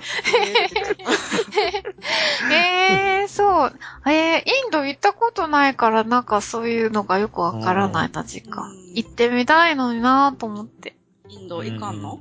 [2.52, 3.72] えー、そう。
[4.06, 8.92] えー、インド行ったことないから、なんかそういうのがよくわからないな、実う感ん。
[8.94, 10.94] 行ってみたいのになと思って。
[11.28, 12.20] インド行かんの？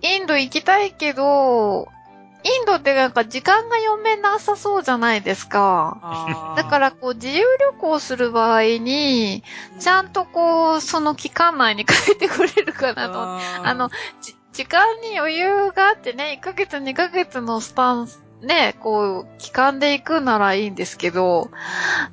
[0.00, 2.01] インド行きたいけど、イ
[2.48, 6.54] ンドってなんか時間が読めなさそうじゃないですか。
[6.56, 9.42] だからこう自由旅行する場合に、
[9.78, 13.66] ちゃんとこう、その期間内に帰ってくれるかなと。
[13.66, 13.90] あの、
[14.20, 18.08] じ時間に余裕があってね、1ヶ月2ヶ月のスパン、
[18.42, 21.50] ね、こう、期間で行くならいいんですけど、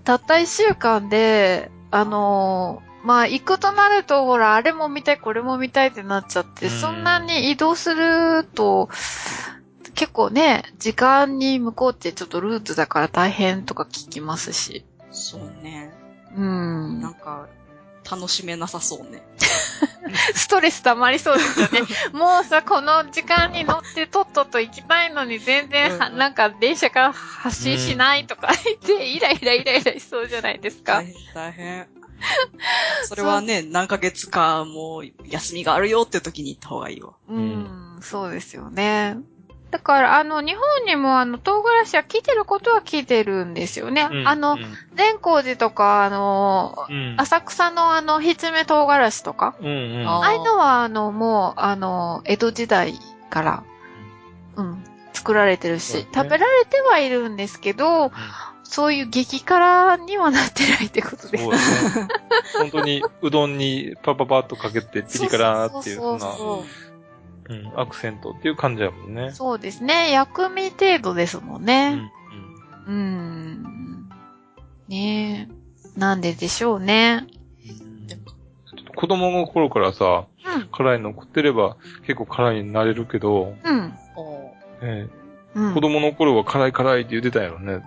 [0.05, 6.71] たった1週間で、あのーまあ、行くとなると、ほら、あれも見たい、これも見たいってなっちゃって、うん。
[6.71, 8.89] そんなに移動すると、
[9.99, 14.85] 結構ね、時間に向こうってちょっとルーツだから大変とか聞きますし。
[15.11, 15.91] そうね。
[16.37, 17.49] うんなんか、
[18.09, 19.21] 楽しめなさそうね。
[20.33, 21.81] ストレス溜まりそうですよね。
[22.17, 31.07] もうさ、この時間に乗ってとっとと行きたいのに全然は、うんなんか電車が発進しないとか言って、イライライライラしそうじゃないですか大。
[31.07, 31.87] 変、大変。
[33.03, 37.11] それはね、何ヶ月かもう休みがあるよって時に行った方がいいわ。
[37.27, 39.17] うん、そうですよね。
[39.72, 44.07] だから、あの、日本にもあの、唐辛子は来てることは来てるんですよね。
[44.11, 44.57] うんあの、
[44.95, 47.15] 善光寺とか、あの、うん。
[47.17, 50.07] 浅草のあの、ひつめ唐辛子とか、うんうん。
[50.07, 52.93] あああいうのは、あの、もう、あの、江戸時代
[53.30, 53.63] から、
[54.55, 58.11] うん、作られてるし、ね食べられてはいるんですけど、
[58.63, 61.43] そういう激辛にはなってないってことです。
[61.43, 62.07] そうですね。
[62.57, 66.65] 本当にうどんにパパパッとかけてピリ辛っていう、そんな、そうう
[67.53, 69.31] ん、アクセントっていう感じやもんね。
[69.31, 70.11] そうですね。
[70.11, 71.65] 薬味程度ですもんうん。
[71.65, 72.11] ね。
[72.87, 74.09] うんうん。
[74.87, 75.99] ねえ。
[75.99, 77.25] なんででしょうね。
[78.95, 80.25] 子供の頃からさ、
[80.55, 80.67] うん。
[80.67, 83.93] 辛いの食ってれば結構辛いになれるけど、うん。
[84.81, 85.07] え
[85.55, 87.81] うんえ子供の頃は辛い辛いって言ってたんやろね。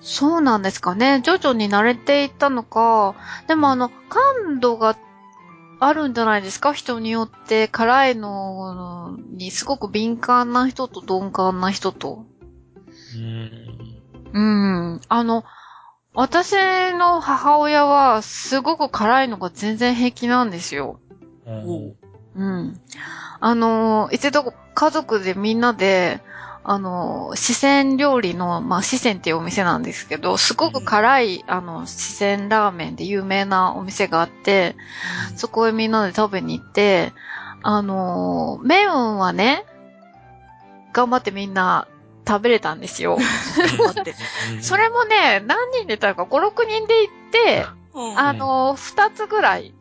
[0.00, 1.20] そうなんですかね。
[1.22, 3.14] 徐々に慣れていったのか。
[3.48, 4.96] でもあの、感度が
[5.78, 6.72] あるんじゃないですか？
[6.72, 7.68] 人によって。
[7.68, 12.24] 辛いのにすごく敏感な人と鈍感な人と。
[13.14, 13.50] うん。
[14.32, 14.40] う
[14.96, 15.00] ん。
[15.08, 15.44] あの、
[16.14, 16.52] 私
[16.94, 20.98] の母親はすごく辛いのが全然平気なんですよ。
[21.46, 21.96] うん。
[22.36, 22.80] うん。
[23.40, 26.22] あの、一度家族でみんなで、
[26.68, 34.74] あの、四川料理の、まあ、四川っていうお店なんですけど、すごく辛い、あの、四川ラーメンで有名なお店があって、
[35.36, 37.12] そこへみんなで食べに行って、
[37.62, 39.64] あの、麺はね、
[40.92, 41.86] 頑張ってみんな
[42.26, 43.16] 食べれたんですよ。
[43.16, 47.66] うん それもね、何人で行ったのか、5、6人で行って、
[48.16, 49.72] あの、2つぐらい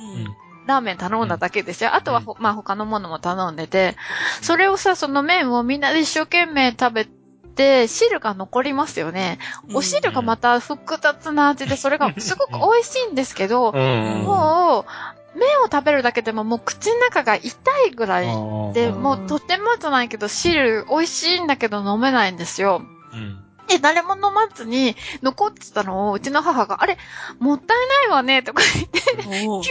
[0.00, 1.94] うんラーメン頼んだだけですよ。
[1.94, 3.96] あとはほ、まあ、他のものも頼んでて、
[4.40, 7.08] それをさ、その麺をみんなで一生懸命食べ
[7.56, 9.38] て、汁が残りますよね。
[9.74, 14.22] お汁がまた複雑な味で、それがすごく美味しいんですけど、うん。
[14.24, 17.54] もう、麺を食べるだけでももう口の中が痛
[17.86, 18.26] いぐらい
[18.74, 22.82] で、うんもうとてもじゃないけど、汁美味しいんだけど飲めないんですよ。
[23.12, 23.41] うん。
[23.72, 26.98] で、誰も飲まずに残ってたのを、うちの母が、あれ、
[27.38, 29.00] もったいないわね、とか言って、
[29.48, 29.64] おー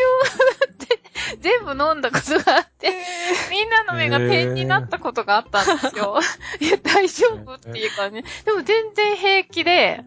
[1.40, 2.90] 全部飲んだことがあって、
[3.50, 6.20] みんなの目が点になったことがあったんですよ。
[6.60, 8.24] いや、大丈夫っていうかね。
[8.46, 10.04] でも全然平気で、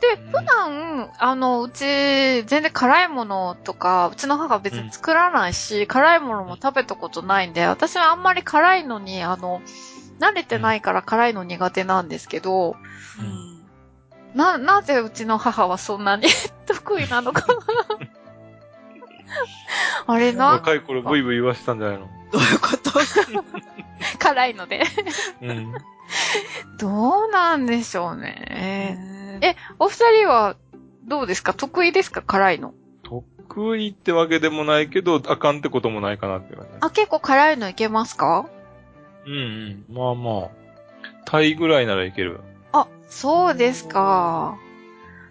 [0.00, 9.60] で、普段、あの、うち、全然辛いものとか、うちの母は別に作らないし、辛いものも食べたことないんで、私はあんまり辛いのに、あの、
[10.20, 12.76] 慣れてないから辛いの苦手なんですけど、
[13.18, 13.50] うん
[14.34, 16.28] な、なぜうちの母はそんなに
[16.66, 17.54] 得意なのかな？
[20.14, 22.08] あれな、若い頃ブイブイ言わしてたんじゃないの？
[22.32, 22.92] どういうこと？
[24.18, 24.82] 辛いので。
[25.42, 25.72] うん。
[26.78, 29.38] どうなんでしょうね。
[29.42, 30.56] ええ、お二人は、
[31.06, 31.54] どうですか？
[31.54, 32.22] 得意ですか？
[32.22, 32.74] 辛いの。
[33.02, 36.70] 得意ってわけでもないけど、あかんってこともないかなって感じ。
[36.80, 38.46] あ、結構辛いのいけますか？
[39.26, 39.84] うんうん。
[39.94, 40.50] まあまあ。
[41.24, 42.40] タイぐらいならいける。
[42.72, 44.58] あ、そうですか。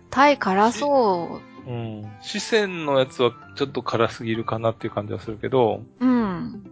[0.10, 2.12] タイ辛そうん。
[2.22, 6.06] 四川のやつはちょっと辛すぎるかなっていう感じはするけど、う。
[6.06, 6.72] うん。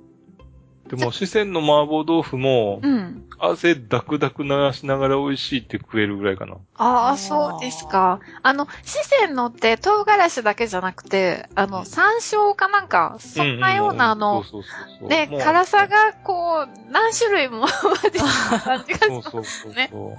[0.89, 3.23] でも四川の麻婆豆腐も、うん。
[3.39, 6.57] 汗ダクダク流しながら美味しいって食えるぐらいかな。
[6.75, 8.19] ああ、そうですか。
[8.41, 14.43] あの、四川のって唐辛子だけじゃなくて、あの、山椒かなんか、そんなような、あの、
[15.07, 17.73] ね、辛さがこう、何種類も がし
[18.99, 19.89] そうますそうそうね。
[19.91, 20.17] そ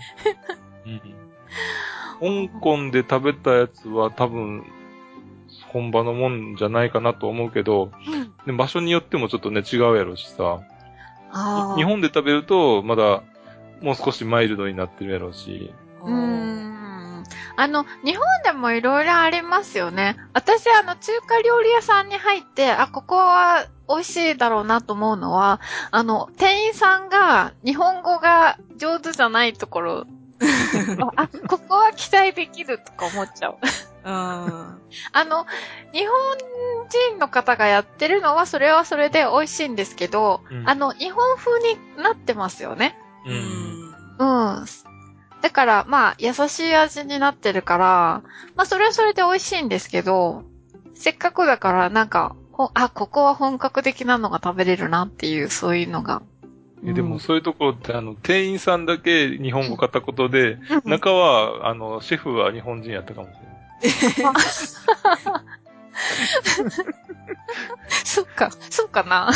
[0.86, 0.88] う。
[0.88, 2.48] うん。
[2.48, 4.64] 香港で食べたやつは多分、
[5.72, 8.32] 本場のもんじゃないかなと思うけど、うん。
[8.46, 10.60] で場所によってもちょっとね、違うやろしさ。
[11.76, 13.22] 日本で食べると、まだ、
[13.80, 15.72] もう少しマイルドになってるやろうし。
[16.02, 17.24] うーん。
[17.56, 20.16] あの、日本でもいろいろありますよね。
[20.32, 25.60] 私、あの、中華料理屋さんに入って、あ、ここは美味しいだろうなと思うのは、
[25.90, 30.06] あの、店員さんが日本語が上手じゃないところ、
[31.16, 33.58] あ、ここは期待できるとか思っちゃう。
[34.04, 34.12] うん。
[34.12, 34.78] あ
[35.24, 35.46] の、
[35.92, 36.38] 日本
[37.10, 42.98] 人の方がやってるのは、それはそれで美味しいんですけど、うんあの、日本風になってますよね。
[43.26, 43.30] う。
[43.30, 43.88] うん
[44.18, 44.24] う
[44.62, 44.66] ん。
[45.40, 48.22] だから、まあ、優しい味になってるから、
[48.56, 50.42] まあ、それはそれで美味しいんですけど、
[50.94, 56.22] せっかくだから、なんか、ほあ、ここは本格的なのが食べれるなっていう、そういうのが。
[56.84, 63.47] えでもそういうところって、あの、店員さんだけ日本語買ったことで、うん、中は、あの、シェフは日本人やったかもしれない。
[68.04, 69.30] そっか、そうかな。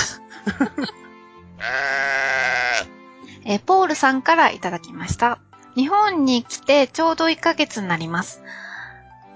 [3.44, 5.38] えーポールさんからいただきました。
[5.74, 8.42] 日本に来てちょうど1ヶ月になります。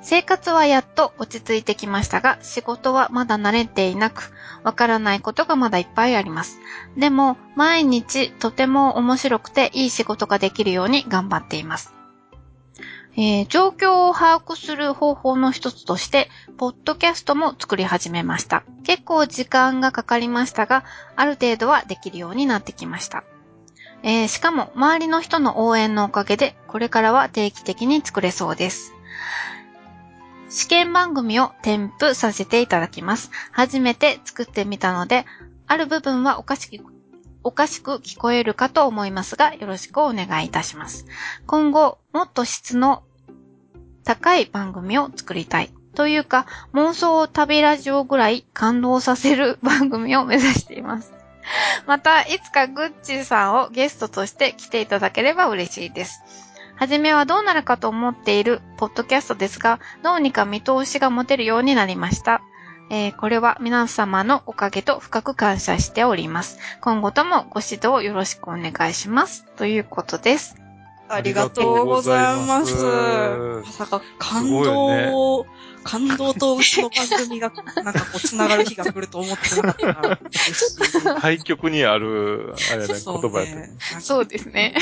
[0.02, 4.32] 生活はやっと落ち着いてきましたが、仕事はまだ慣れていなく、
[4.62, 6.60] わからないことがまだいっぱいあります。
[6.96, 11.95] でも、毎日とても面白くていい仕事ができるように頑張っています。
[13.18, 18.62] えー状況を把握する方法の一つとして、ポッドキャストも作り始めました。
[18.84, 20.84] 結構時間がかかりましたが、
[21.16, 23.24] ある程度はできるようになってきました。
[24.02, 28.92] えーしかも周りの人の応援のおかげで、これからは定期的に作れそうです。
[30.48, 33.30] 試験番組を添付させていただきます。
[33.50, 35.24] 初めて作ってみたので、
[35.66, 36.84] ある部分はおかしく、
[37.42, 41.06] おかしく聞こえるかと思いますが、よろしくお願いいたします。
[41.46, 43.02] 今後、もっと質の
[44.06, 45.70] 高い番組を作りたい。
[45.96, 51.12] というか、妄想旅ラジオぐらい感動させる番組を目指しています。
[51.86, 56.22] また、いつかグッチさんをゲストとして来ていただければ嬉しいです。
[56.76, 62.42] はじめはどうなるかと思っているポッドキャストですが、どうにか見通しが持てるようになりました。
[62.90, 66.60] えーこれは皆様のおかげと深く感謝しております。
[66.80, 69.44] 今後ともご指導よろしくお願いします。
[69.56, 70.65] ということです。
[71.08, 72.74] ありがとうございます。
[72.74, 75.46] ますまさか感動を、
[75.84, 77.52] 感動とうちの番組が、
[77.82, 80.18] なんかこう、繋がる日が来ると思ってなかったか
[81.04, 81.20] ら。
[81.20, 83.70] 対局にある、あれだね、言葉やったね。
[84.00, 84.74] そうですね。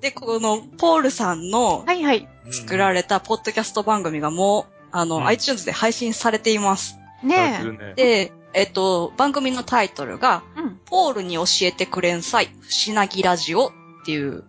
[0.00, 2.28] で、この、ポールさんのはいはい。
[2.50, 6.98] 作られたポッドキャスト番組がもう、あの、うん iTunes で配信されています。
[7.22, 7.94] ねされてるね。
[7.94, 10.60] で、えっと、番組のタイトルが、え。
[10.60, 10.80] うん。
[10.86, 13.70] ポールに教えてくれんさい、不思なぎラジオっ
[14.04, 14.44] ていううん。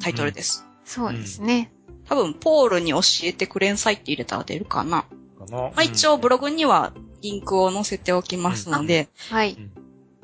[0.00, 0.66] タイトルです。
[0.84, 1.72] そうですね。
[2.08, 5.02] 多分、ポールに教えてくれんさいって入れたら出るかな。
[5.02, 6.92] かなまあ、一応ブログには
[7.22, 9.56] リンクを載せておきますので、はい。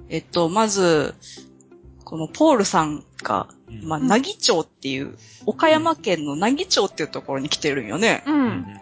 [0.09, 1.15] えっと、まず、
[2.05, 5.17] このポールさんが、うんまあ、うんなぎ町っていう、
[5.47, 8.25] 岡山県のなぎ町っていうところに来てるんよね。
[8.27, 8.31] う。
[8.31, 8.81] うんん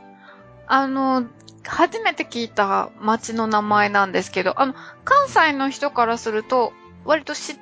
[0.69, 1.27] あの、
[1.65, 6.73] 初めて聞いた町の名前なんですけど、あの、関西の人からすると、
[7.05, 7.57] 割とし、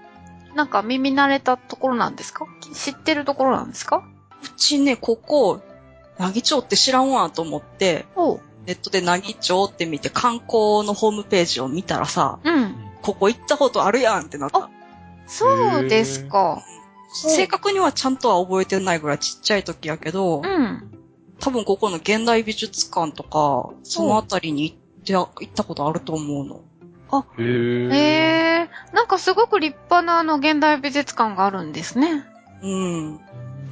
[0.54, 2.46] なんか耳慣れたところなんですか？
[2.72, 4.04] 知ってるところなんですか？
[4.42, 5.60] うちね、ここ、
[6.18, 8.06] なぎ町って知らんわと思って。
[8.66, 12.74] ネットでなぎ町って見て観光のホームページを見たらさ、うん。
[13.02, 14.70] ここ行ったことあるやんってなった。
[15.26, 16.62] そうですか。
[17.12, 20.90] 正確にはちゃんとは覚えてないぐらいちっちゃい時やけど、うん。
[21.40, 26.63] 多分ここの現代美術館とか、そのあたりに行って、行ったことあると思うの。
[27.38, 28.70] へえ。
[28.92, 32.24] なんかすごく立派なあの現代美術館があるんですね。
[32.62, 33.20] うん。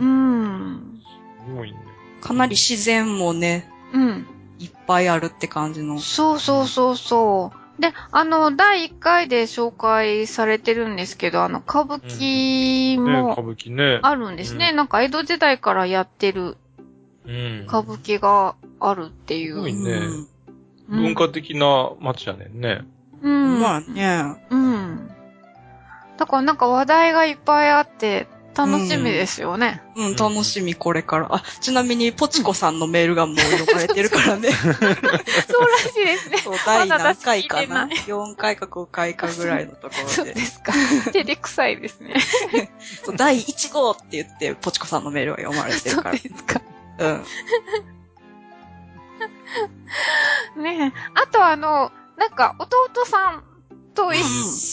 [0.01, 1.01] うん。
[1.47, 1.78] すごいね。
[2.20, 4.26] かなり自然もね、うん。
[4.59, 5.99] いっぱいあるって感じの。
[5.99, 7.80] そうそうそうそう。
[7.80, 14.01] で、あの、第1回で紹介されてるんですけど、あの、歌舞伎ね、も歌舞伎ね。
[14.03, 14.70] あるんですね。
[14.72, 16.57] うなんか江戸時代からやってる
[17.26, 17.64] うん。
[17.66, 19.55] 歌舞伎があるっていう。
[19.55, 20.01] すごいね
[20.88, 22.84] 文化的な街やねんね。
[23.22, 23.60] うん。
[23.60, 24.36] まあね。
[24.50, 25.10] うん。
[26.16, 29.82] だからなんか話題がいっぱいあって、楽しみですよね。
[29.96, 31.28] うん、楽しみこれから。
[31.30, 34.50] あ、ちなみに、ポチコさんのメールがもう読まれてるからね。
[34.52, 34.88] そうら
[35.78, 36.36] しいですね。
[36.38, 37.86] そう、第何回かな？
[37.86, 40.34] まだ私聞い ?4 回か5回かぐらいのとこそうろで。
[40.34, 40.72] ですか。
[41.12, 42.14] 照れくさいですね。
[43.04, 46.18] そう第1号って言って、ポチコさんのメールが読まれてるそうから。
[46.18, 46.60] ですか。
[46.98, 47.06] う
[50.58, 50.62] ん。
[50.62, 50.98] ねえ。
[51.14, 53.44] あとあの、なんか弟さん
[53.94, 54.22] と一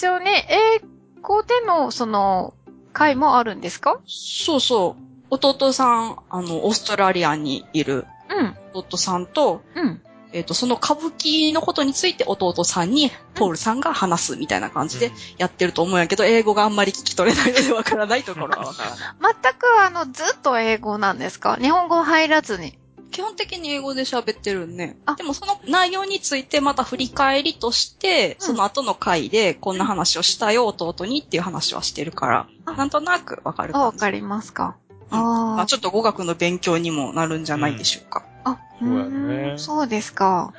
[0.05, 0.81] 緒に英
[1.21, 2.53] 語でのその
[2.93, 3.99] 会もあるんですか？
[4.07, 5.03] そうそう。
[5.31, 8.55] 弟さん、あの、オーストラリアにいるうん。
[8.73, 10.01] 弟さんと、うん。
[10.33, 18.99] えっ、と、その歌舞伎のことについて弟さんに、ポールさんが話すみたいな感じでやってると思うんやけど、英語があんまり聞き取れないのでわからないところはわからない。
[19.43, 21.57] 全くあの、ずっと英語なんですか？
[21.57, 22.77] 日本語入らずに。
[23.11, 25.15] 基本的に英語で喋ってるねあ。
[25.15, 33.91] でもその内容についてまた振り返りとして、うんその後の回でこんな話をしたよ、弟にっていう話はしてるから、あなんとなくわかるあ、わ。
[33.93, 34.75] かりますか。
[35.11, 38.23] うんまああちょっと語学の勉強にもなるんじゃないでしょうか。
[38.43, 38.51] あ。
[38.51, 40.53] あ、そうやねんそうですか。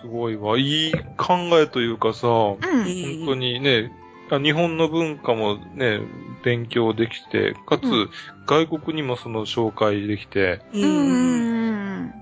[0.00, 0.56] すごいわ。
[0.58, 2.78] いい考えというかさ、本うん。
[2.80, 6.00] うん当にね、あ日本の文化もね、
[6.42, 8.10] 勉強できて、かつ、うん
[8.46, 10.78] 外国にもその紹介できて、う。
[10.78, 12.04] うんん。
[12.04, 12.14] ん。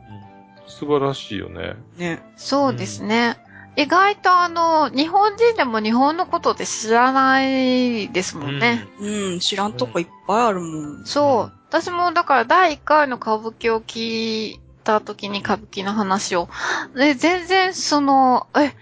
[0.66, 1.74] 素晴らしいよね。
[1.98, 2.22] ね。
[2.36, 3.36] そうですね。
[3.76, 8.86] 意外とあの、日本人でも日本のことで知らないですもんね。
[9.00, 11.05] うん、知らんとこいっぱいあるもん。
[11.05, 11.52] そう。
[11.68, 16.48] 私もだから第1回の歌舞伎を聞いた時に歌舞伎の話を、
[16.94, 18.74] で全然その、え、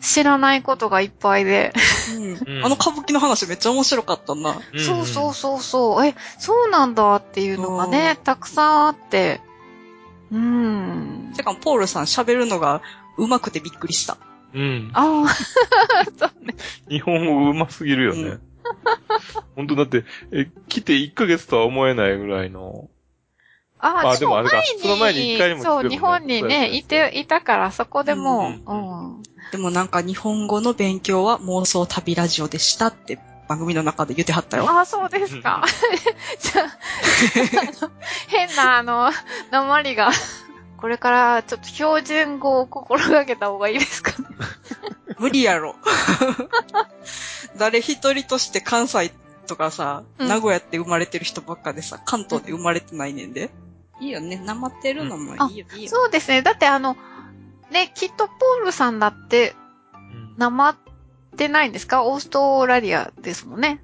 [0.00, 1.72] 知らないことがいっぱいで。
[2.16, 4.60] うんうんあの歌舞伎の話めっちゃ面白かったな。
[4.76, 6.06] そうそうそうそう。
[6.06, 9.40] え、そうなんだっていうのがね、たくさんあって。
[10.30, 11.32] うーん。
[11.36, 12.82] てか、ポールさん喋るのが
[13.16, 14.18] 上手くてびっくりした。
[14.54, 14.60] うん。
[14.60, 14.90] うん。
[14.94, 16.54] ああ、そうね。
[16.88, 18.22] 日本語上手すぎるよね。
[18.22, 18.40] うん
[19.56, 22.88] 本当だって、え、来て1ヶ月とは思えないぐらいの。
[23.82, 29.22] ああでもあれかその前に一回も来てるもんそう、ね日本にね、いて、いたから、そこでもう、うんうん。
[29.50, 34.70] でもなんか日本語の勉強は妄想旅ラジオでしたって、番組の中で言ってはったよ。
[34.70, 35.64] あ、そうですか。
[36.38, 37.90] じゃあ、あの
[38.28, 39.10] 変な、あの、
[39.50, 40.12] 鉛が、
[40.76, 44.28] これからちょっと標準語を心がけた方がいいですかね。
[45.18, 45.74] 無理やろ。
[47.58, 49.12] 誰一人として関西
[49.48, 53.50] とかさ、うん名古屋って生まれてる人ばっかでさ、関東で生まれてないねんで。
[54.00, 54.36] いいよね。
[54.36, 55.90] なまってるのもいいよ、いいよ。
[55.90, 56.40] そうですね。
[56.40, 56.96] だってあの、
[57.70, 59.54] ね、きっとポールさんだって、
[59.94, 60.76] うんなまっ
[61.36, 62.04] てないんですか？
[62.04, 63.82] オーストラリアですもんね。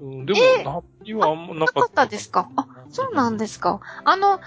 [0.00, 1.84] うんでも、何はあんまななかかっ。
[1.86, 2.48] ったたですか？
[2.56, 3.80] あ、そうなんですか。
[4.04, 4.42] あの、ね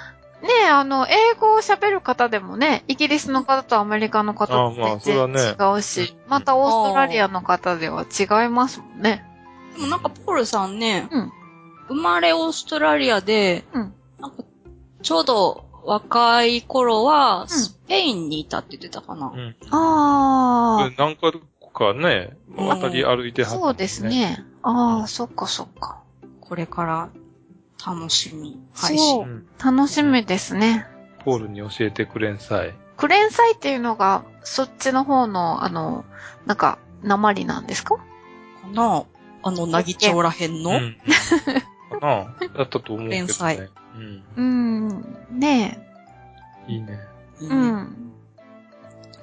[0.65, 9.23] え、あの、英語を喋る方でもね、イギリスの方とアメリカの方とあまあ全然違うし、またオーストラリアの方では違いますもんね。
[9.75, 11.31] でもなんかポールさんね、うん
[11.89, 14.43] 生まれオーストラリアで、うんなんか
[15.03, 19.31] ちょうど若い頃は、スペインにいたって言ってたかな。
[19.33, 19.55] うん。
[19.71, 21.31] あで何回
[21.73, 24.03] かね、渡り歩いてあ、はった、そうです。
[24.05, 24.43] ね。
[24.63, 26.01] ああ、そっかそっか。
[26.41, 27.09] これから
[27.85, 29.21] 楽しみ、配う信。
[29.21, 29.47] うん。
[29.63, 30.85] 楽しみですね。
[31.25, 32.73] ポールに教えてくれんさい。
[32.97, 36.05] クレーン祭っていうのが、そっちの方の、あの、
[36.45, 37.95] なんか、鉛なんですか？
[37.95, 38.03] か
[38.73, 39.03] な
[39.43, 40.97] あの、なぎ町らへんの、うん。
[41.99, 43.09] かなだったと思うけどね。
[43.09, 44.23] 連載うん。
[44.35, 45.39] うん。
[45.39, 45.85] ね
[46.67, 46.99] いいね。
[47.41, 47.43] え。
[47.43, 48.11] いいうねん。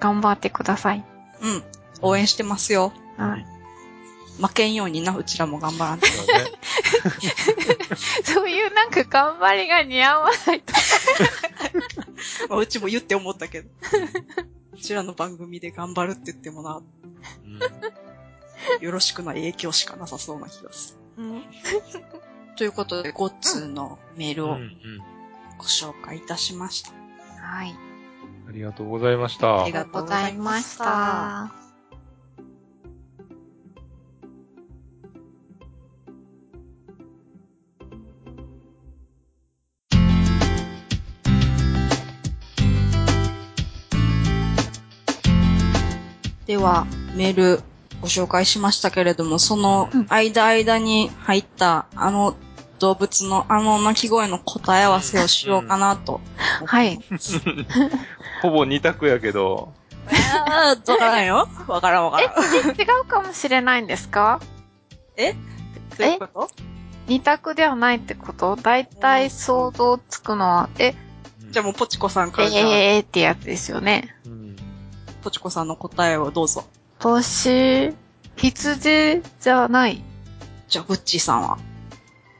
[0.00, 1.04] 頑張ってください。
[1.40, 1.62] うん。
[2.02, 2.92] 応援してますよ。
[3.16, 3.46] はい。
[4.40, 6.06] 負けんようにな、うちらも頑張らんと。
[6.06, 6.50] そうだね。
[8.22, 10.72] そういうなんか頑張りが似合わないと。
[12.48, 13.68] まあうちも言って思ったけど。
[14.72, 16.80] うちらの番組で頑張るって言ってもな、
[18.80, 21.24] よろしくない影響しかなさそうな気がする。
[22.58, 24.58] ということで、ゴッツーのメールを。
[25.58, 26.90] ご紹介いたしました。
[27.40, 27.74] はい。
[28.48, 29.72] ありがとうございましたあり。
[29.72, 31.52] がとうございましたあ
[46.46, 47.60] では、メール
[48.00, 52.36] ご紹介しましたけれども、そのうん間間に入ったあの
[52.78, 56.20] 動物のあの鳴き声の答え合わせをしようかなと。
[56.64, 56.98] はい。
[58.42, 59.72] ほぼ二択やけど、
[60.46, 61.48] あー、わからんよ。
[61.66, 62.70] わからんわからん。
[62.70, 62.70] 違
[63.02, 64.40] うかもしれないんですか？
[65.16, 65.32] え？
[65.98, 66.50] どういうこと？
[67.08, 68.56] 二択ではないってこと？
[68.56, 70.94] 大体想像つくのは、え、
[71.50, 74.14] じゃあもうポチコさんからじゃあ、えーってやつですよね。
[74.26, 74.56] うん。
[75.22, 76.64] ポチコさんの答えをどうぞ。
[77.00, 77.94] 年、
[78.36, 80.02] 羊じゃない。
[80.68, 81.58] じゃあ、グッチーさんは？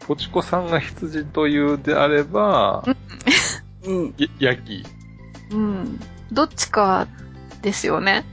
[0.08, 2.82] ポチコさんが羊というであれば、
[3.84, 4.14] うん。
[4.16, 4.82] や、ヤギ。
[5.50, 6.00] うん。
[6.32, 7.06] どっちか
[7.60, 8.24] ですよね。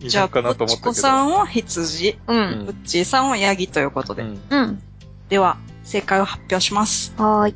[0.00, 1.02] いじゃあ、るかなとポチコ思ったけど。
[1.02, 2.34] さんは羊、う。
[2.34, 4.22] うんんグッチーさんはヤギということで。
[4.22, 4.40] うん。
[4.50, 4.82] うん。
[5.28, 7.14] では、正解を発表します。
[7.16, 7.54] はーい。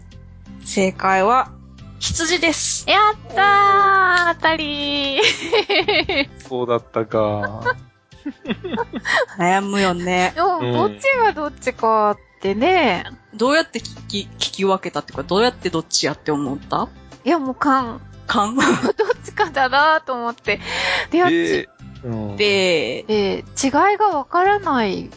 [0.65, 1.51] 正解は、
[1.99, 2.89] 羊です。
[2.89, 7.63] やったー当たりー そうだったか。
[9.39, 10.33] 悩むよね。
[10.37, 16.89] でも、うんどっちがどっちかってね、どうやって聞き、聞き分けたっていうか、どうやってどっちやって思った？
[17.25, 18.65] いやもう勘、勘 どっ
[19.25, 20.61] ちかだなと思って。
[21.11, 21.69] で、やっで、
[22.05, 22.37] うん。
[22.37, 25.09] で、で、違いがわからない。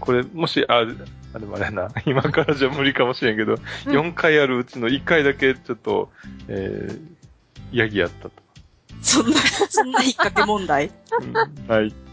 [0.00, 0.84] これ、もし、あ、
[1.34, 1.88] あでもあれやな。
[2.06, 6.10] 今からじゃ無理かもしれんけど、うん4回あるうちの1回だけちょっと、
[6.48, 8.32] えー、ヤギやったと。
[9.02, 9.36] そんな、
[9.68, 10.90] そんな引っ掛け問題？
[11.20, 11.34] うん、
[11.70, 11.94] はい。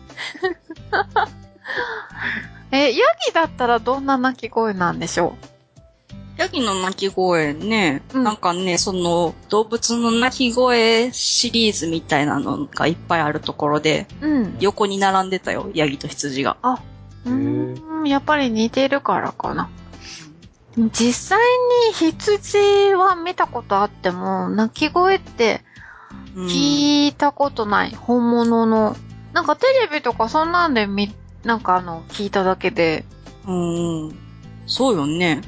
[2.74, 5.36] え、ヤギだったらどんな鳴き声なんでしょ
[6.38, 14.58] ヤギの鳴き声ね、うんなんかね、その動物の鳴き声シリーズみたいなのがいっぱいあるところで、ううん。
[14.60, 16.58] 横に並んでたよ、ヤギと羊が。
[17.26, 19.70] うーん、やっぱり似てるからかな。
[20.76, 21.40] 実際
[21.88, 25.62] に羊は見たことあっても、鳴き声って
[26.36, 27.96] うん聞いたことない。
[27.96, 28.96] 本物の。
[29.34, 31.14] なんかテレビとかそんなんで見、
[31.44, 33.06] なんかあの、聞いただけで。
[33.48, 34.16] うん。
[34.66, 35.42] そうよね。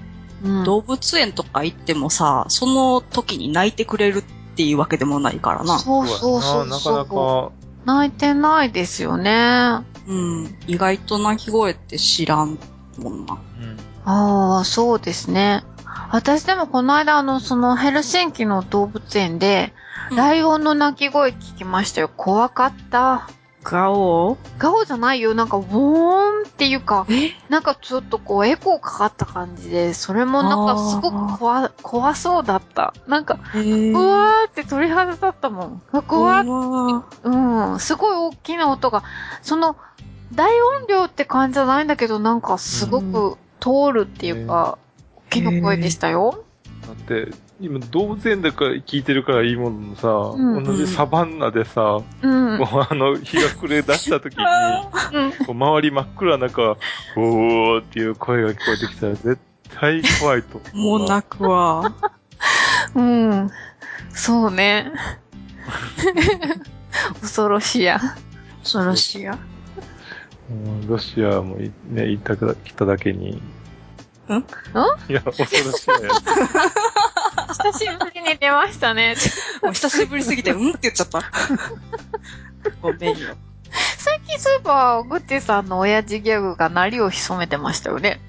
[0.44, 0.64] うん。
[0.64, 4.24] 動物園とか行ってもさ、その時に泣いてくれるっ
[4.56, 5.80] ていうわけでもないからな。
[5.80, 7.06] そうそうそうなそう。
[7.06, 9.86] かなか、泣いてないですよね。
[10.08, 10.58] うん。
[10.68, 12.60] 意外と鳴き声って知らん
[12.98, 13.34] もんな。
[13.34, 13.78] うん。
[14.06, 15.64] ああ、そうですね。
[16.12, 19.86] 私でもこの間あの、そのヘルシンキの動物園で、うん
[20.18, 22.12] ライオンの鳴き声聞きましたよ。
[22.16, 23.28] 怖かった。
[23.66, 24.38] ガオ？
[24.60, 25.34] ガオじゃないよ。
[25.34, 27.08] なんか、ウォーンっていうか、
[27.50, 32.94] なんかちょっとこう、エコーかかった感じで、それもなんかすごく怖、怖そうだった。
[33.08, 35.82] なんか、うわーって鳥肌立ったもん。
[35.92, 37.80] うわ怖っうわうん。
[37.80, 39.04] すごい大きな音が、
[39.42, 39.76] その、
[40.34, 44.78] 大音量って感じじゃないんだけど、なんかすごく通るっていうか、
[45.16, 46.44] 大きな声でしたよ。
[46.86, 52.58] だって、今動物園でか聞いてるからいいもののさ、うん同じサバンナでさ、うん。
[52.60, 55.32] こうあの、日が暮れ出した時に、うん。
[55.32, 56.78] こう周り真っ暗な中、
[57.16, 59.40] おーっていう声が聞こえてきたら絶
[59.80, 61.94] 対怖いと思もう泣くわ。
[62.94, 63.50] うん。
[64.10, 64.92] そうね。
[67.22, 68.00] 恐ろしや。
[68.64, 69.38] 恐ろしいや。
[70.50, 73.42] うんロシアもいね、行った来ただけに。
[74.28, 74.34] ん？
[74.34, 74.44] ん？
[75.10, 76.10] いや、恐ろしいね。
[77.64, 79.16] 久しぶりに出ましたね。
[79.64, 80.70] も う久しぶりすぎて、うん？
[80.70, 81.22] って言っちゃった。
[82.82, 83.36] ごめんよ。
[83.98, 88.20] 最近そういえば、グッチさんの親父ギャグが鳴りを潜めてましたよね。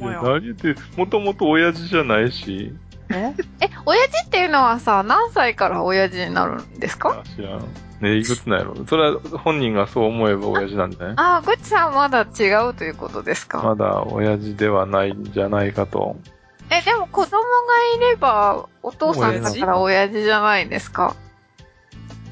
[0.00, 2.72] いや何言って、もともと親父じゃないし、
[3.10, 3.34] え？
[3.60, 7.22] え、親父っていうのはさ、何歳から親父になるんですか？
[7.36, 7.64] 知らん。
[8.00, 8.74] ねいくつなんやろ。
[8.88, 11.14] それは本人がそう思えば親父なんじゃない？
[11.16, 16.16] ああ、グッチさんはまだ違うということですか、まだ親父ではないんじゃないかと。
[16.74, 17.38] え、でも子供が
[17.96, 20.22] いれば、お父さんだから親父？
[20.22, 21.14] じゃないですか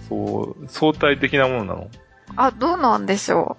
[0.08, 1.88] そう、相対的なものなの？
[2.36, 3.56] あ、どうなんでしょ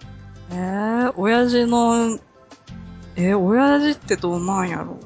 [0.50, 2.20] えー、親父の、
[3.16, 5.00] えー、親父ってどうなんやろう？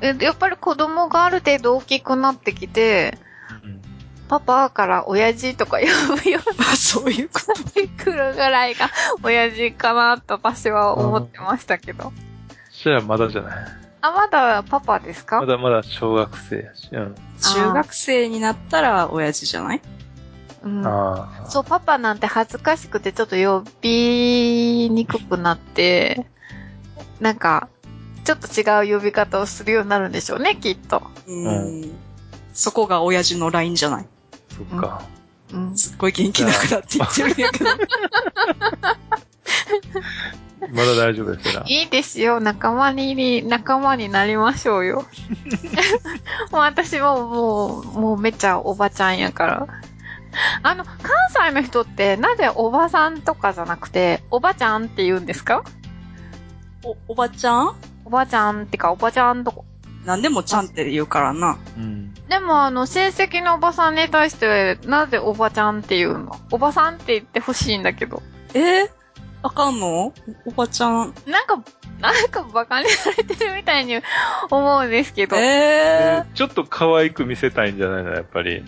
[0.00, 3.18] え、やっぱり子供がある程度大きくなってきて、
[3.64, 3.82] うん。
[4.28, 5.86] パパから親父とか呼
[6.22, 7.52] ぶようになあ、そういうこと。
[7.52, 8.90] ってくるぐらいが
[9.22, 12.12] 親父かなと私は思ってましたけど。
[12.70, 13.85] じゃあまだじゃない。
[14.06, 15.40] あ、まだパパですか？
[15.40, 16.88] まだまだ小学生やし。
[16.92, 17.14] うん。
[17.40, 19.82] 中学生になったら親父じゃない？
[20.62, 20.82] うん。
[21.48, 26.26] そう、パパなんて恥ずかしくてちょっと呼びにくくなって、
[27.20, 27.68] なんか、
[28.24, 31.02] ちょっと違う呼び方をするようになるんでしょうね、きっと。
[31.26, 31.92] うん。
[32.52, 34.06] そこが親父のラインじゃない？
[34.56, 35.02] そっか。
[35.52, 35.76] うん。
[35.76, 37.70] すっごい元気なくなって言ってるんやけど。
[40.72, 41.62] まだ大丈夫ですよ。
[41.66, 45.04] いいですよ、仲間に、仲間になりましょうよ。
[46.50, 49.66] もう私ももう、もうめっちゃおばちゃんやから。
[50.62, 50.94] あの、関
[51.48, 55.64] 西の人ってなぜおばさんとかじゃなくて、おばちゃんって言うんですか？
[56.84, 57.74] お、おばちゃん？
[58.04, 59.62] おばちゃんってか、おばちゃんとか。
[60.04, 61.58] なんでもちゃんって言うからな。
[61.76, 62.14] うん。
[62.28, 66.38] でもあの、親戚のおばさんに対して、なぜおばちゃんって言うの？
[66.52, 68.22] おばさんって言ってほしいんだけど。
[68.54, 68.84] え？
[68.84, 68.90] ー、
[69.46, 70.12] あかんの？
[70.44, 71.14] おばちゃん。
[71.26, 71.62] なんか、
[72.00, 74.00] なんか馬鹿にされてるみたいに
[74.50, 75.36] 思うんですけど。
[75.36, 78.64] えちょっと可愛く見せたいんじゃないのやっぱり。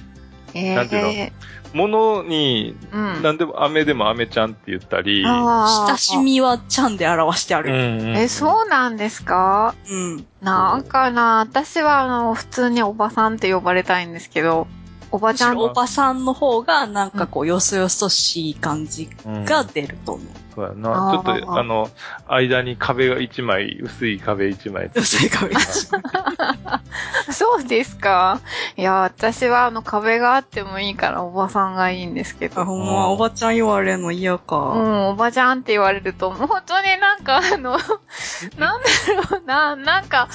[0.54, 1.32] えなんていう
[1.74, 3.22] 物に、うん。
[3.22, 5.22] なんでも、飴でも飴ちゃんって言ったり。
[5.22, 7.70] 親しみはちゃんで表してある。
[7.70, 8.16] うんうん。
[8.16, 9.74] え、そうなんですか？
[9.90, 10.26] うん。
[10.40, 14.66] なんかな、私はあの、普通におばさんって呼ばれたいんですけど、
[15.10, 20.26] おばちゃん、おばさんの方が、なんかこう、よそよそしい感じうんが出ると思う。
[20.54, 21.10] そうやな。
[21.12, 21.88] ちょっと、あの、
[22.26, 24.90] 間に壁が一枚、薄い壁一枚。
[24.94, 25.54] 薄い壁
[27.32, 28.40] そうですか
[28.76, 32.64] いや、私はあの、壁があってもいいからおばさんがいいんですけあ、ど。
[32.64, 34.56] ほんま、おばちゃん言われんの嫌うか。
[34.56, 37.78] ん、おばちゃんって言われると、本当になんかあの、
[38.58, 38.88] なんだ
[39.30, 40.28] ろうな、なんか、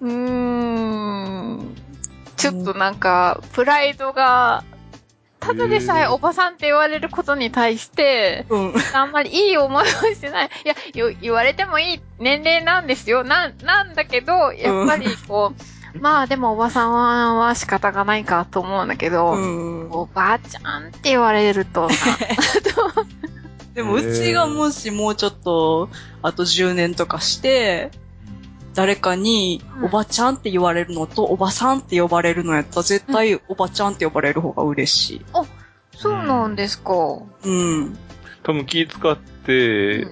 [0.00, 1.76] うーん、
[2.36, 4.64] ちょっとなんか、プライドが、
[5.40, 8.74] ただでさえおばさんって言われることに対して、うん。
[8.94, 10.50] あんまりいい思いをしてない。
[10.64, 13.22] いや、よ言われてもいい年齢なんですよ。
[13.22, 15.52] なん、なんだけど、やっぱりこ
[15.94, 19.90] う、まあでもおばさんはは仕方がないかと思うんだけど、うん。
[19.92, 21.94] おばあちゃんって言われるとな、
[23.74, 25.90] でも、うちがもしもうちょっと、
[26.22, 27.90] あと10年とかして、
[28.76, 35.22] 誰かにう、んおばちゃんって言われるのと、おばさんって呼ばれるのやったら、絶対おばちゃんって呼ばれる方が嬉しい。
[35.96, 36.92] そうなんですか。
[37.44, 37.98] うん。
[38.42, 40.06] 多分気使って、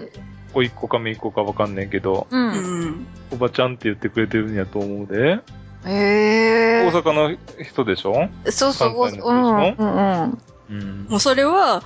[0.55, 2.37] おいっ子かめいっ子かわかんないけど、う。
[2.37, 2.51] うん
[2.87, 3.07] ん。
[3.33, 5.39] おばちゃんって言ってくれてるんやと思うで。
[5.87, 6.91] へえ。
[6.91, 8.29] 大阪の人でしょ？
[8.51, 10.39] そうそう、うん、うん。
[10.71, 11.07] うん。
[11.11, 11.83] もうそれは、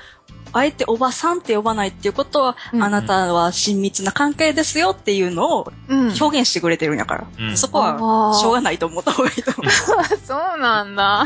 [0.53, 5.99] あえておばさんって呼ばないっていうことは、うんあなたは親密な関係ですよっていうのをうん。
[6.20, 7.27] 表現してくれてるんやから。
[7.39, 9.70] うんそこは、しょうがないと思った方がいいと思う。
[10.27, 11.25] そうなんだ。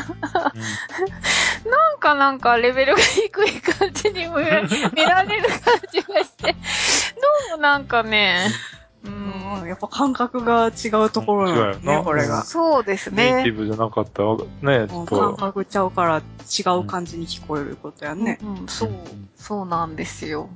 [1.64, 4.62] なんかなんかレベルが低い感じに見ら
[4.92, 5.60] 見られる感
[5.92, 6.58] じがして、ど
[7.54, 8.48] うもなんかね、
[9.04, 12.44] うん、うん、やっぱ感覚が違うところなのね、これが。
[12.44, 13.54] そうですねネイティ。
[13.54, 15.18] ブじゃなかったら、ね、ちょうんっと。
[15.18, 18.38] 感覚ちゃうから違う感じに聞こえることやね。
[18.42, 20.48] うん、そううん、そうなんですよ。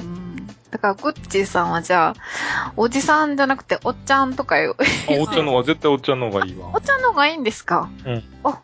[0.00, 0.46] うん。
[0.70, 4.76] だから、グッチーさんはじゃあ、おじさんじゃなくて、おっちゃんとかよ。
[4.78, 6.76] あおっちゃんの方が、絶対おっちゃんの方がいいわお。
[6.78, 7.88] っちゃんの方がいいんですか？
[8.04, 8.22] うん。
[8.44, 8.60] あ、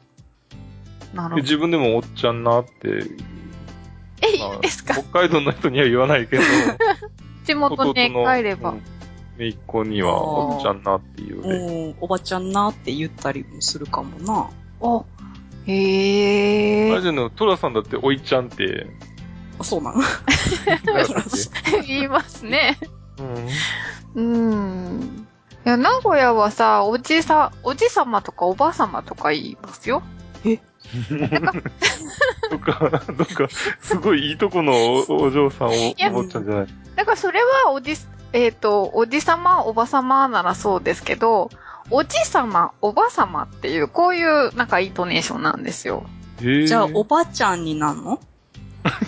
[1.14, 1.42] なるほど。
[1.42, 3.04] 自分でもおっちゃんなって、
[4.22, 4.94] え、いまあいですか？
[4.94, 6.42] 北海道の人には言わないけど、
[7.46, 8.74] 地元に帰れば。
[9.36, 11.96] めいっ子には、おっちゃんなっていうね。
[12.00, 14.48] おばちゃんなって言ったりもするかもな。
[14.80, 15.04] お、
[15.66, 16.92] へー。
[16.92, 18.86] あれじゃの、トラさんだっておいちゃんって、
[19.58, 20.16] あそうなんなかっ
[21.04, 22.76] たっ言いますね。
[23.16, 23.22] け
[24.16, 24.52] うん。
[24.52, 24.54] う
[24.98, 25.26] ん。
[25.64, 30.02] いや、名古屋はさ、おじさ、おじさまとかおばさまとか言いますよ。
[32.50, 33.48] どっか、どっか、
[33.80, 36.66] すごいいいとこのおお嬢さんをや思っちゃうんじゃない？
[36.96, 37.94] だからそれはおじ、
[38.34, 41.50] えっ、と、おじさま、おばさまならそうですけど、
[41.90, 46.04] おじさま、おばさまっていう、こういうなんかイントネーションなんですよ。
[46.40, 48.18] へーじゃあ、おばちゃんになんの？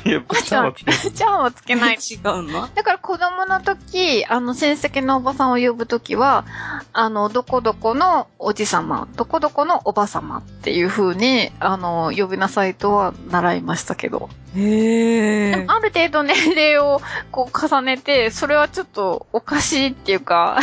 [0.04, 1.96] いや、ばちゃんはつけじゃあはつけない。
[1.96, 2.20] 違う
[2.50, 2.68] の？
[2.74, 6.46] だから子供の時、あの、親戚のおばさんを呼ぶ時は、
[6.94, 14.30] あの、どこどこのおじさま、どこどこのおばさまっていう風に、あの、呼びなさいとは習いましたけど。
[14.54, 20.58] へでもある程度年齢をこう重ねて、それはちょっとおかしいっていうか、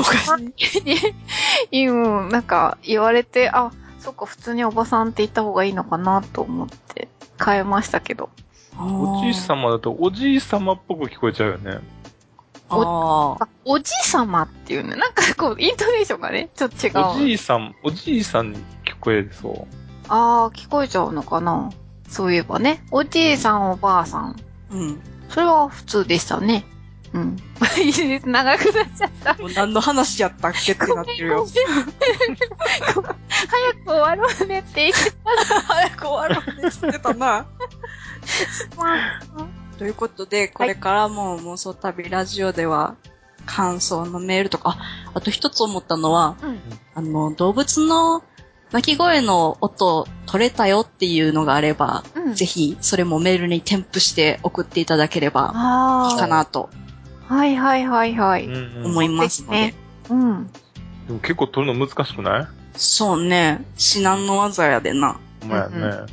[0.00, 0.78] おかし
[1.70, 1.86] い。
[1.86, 3.70] うん、なんか言われて、あ、
[4.00, 7.08] そっか、普通におばさんって言った方がいいのかなと思って
[7.42, 8.30] 変えましたけど。
[8.78, 11.78] おじいさまだと、おじいさまっぽく聞こえちゃうよね。
[12.68, 13.44] ああ。
[13.44, 16.92] あ、おじさまっていうね、なんかこう、イントネーションがね、ちょっと違う。
[16.98, 19.66] おじいさん、おじいさんに聞こえそう。
[20.08, 21.70] あー、聞こえちゃうのかな
[22.08, 22.84] そういえばね。
[22.90, 24.36] おじいさん、おばあさん。
[24.70, 25.00] うん。
[25.28, 26.64] それは普通でしたね。
[27.14, 27.36] うん。
[27.80, 28.28] いいです。
[28.28, 29.34] 長くなっちゃった。
[29.34, 31.46] もう何の話やったっけってなってるよ。
[33.46, 35.12] 早く終わろうねって言って
[35.66, 37.46] 早く終わろうって言ってたな。
[38.76, 38.96] ま
[39.78, 42.96] ということで、これからも妄想旅ラジオでは、
[43.46, 46.60] 感想のメールとか、ああと一つ思ったのは、うん。
[46.94, 48.24] あの、動物の
[48.72, 52.34] 鳴き声の音取れたよっていうのがあれば、うん。
[52.34, 56.08] ぜひそれもメールに添付して送っていただければ。
[56.10, 56.70] いいかなと
[57.28, 58.46] はいはいはいはい。
[58.46, 59.74] うんうん思いますので。
[60.06, 60.50] そううん。
[61.06, 62.46] でも結構撮るの難しくない？
[62.76, 65.18] そうね、至難の技やでな。
[65.40, 65.76] ほんまやね。
[65.76, 66.06] うん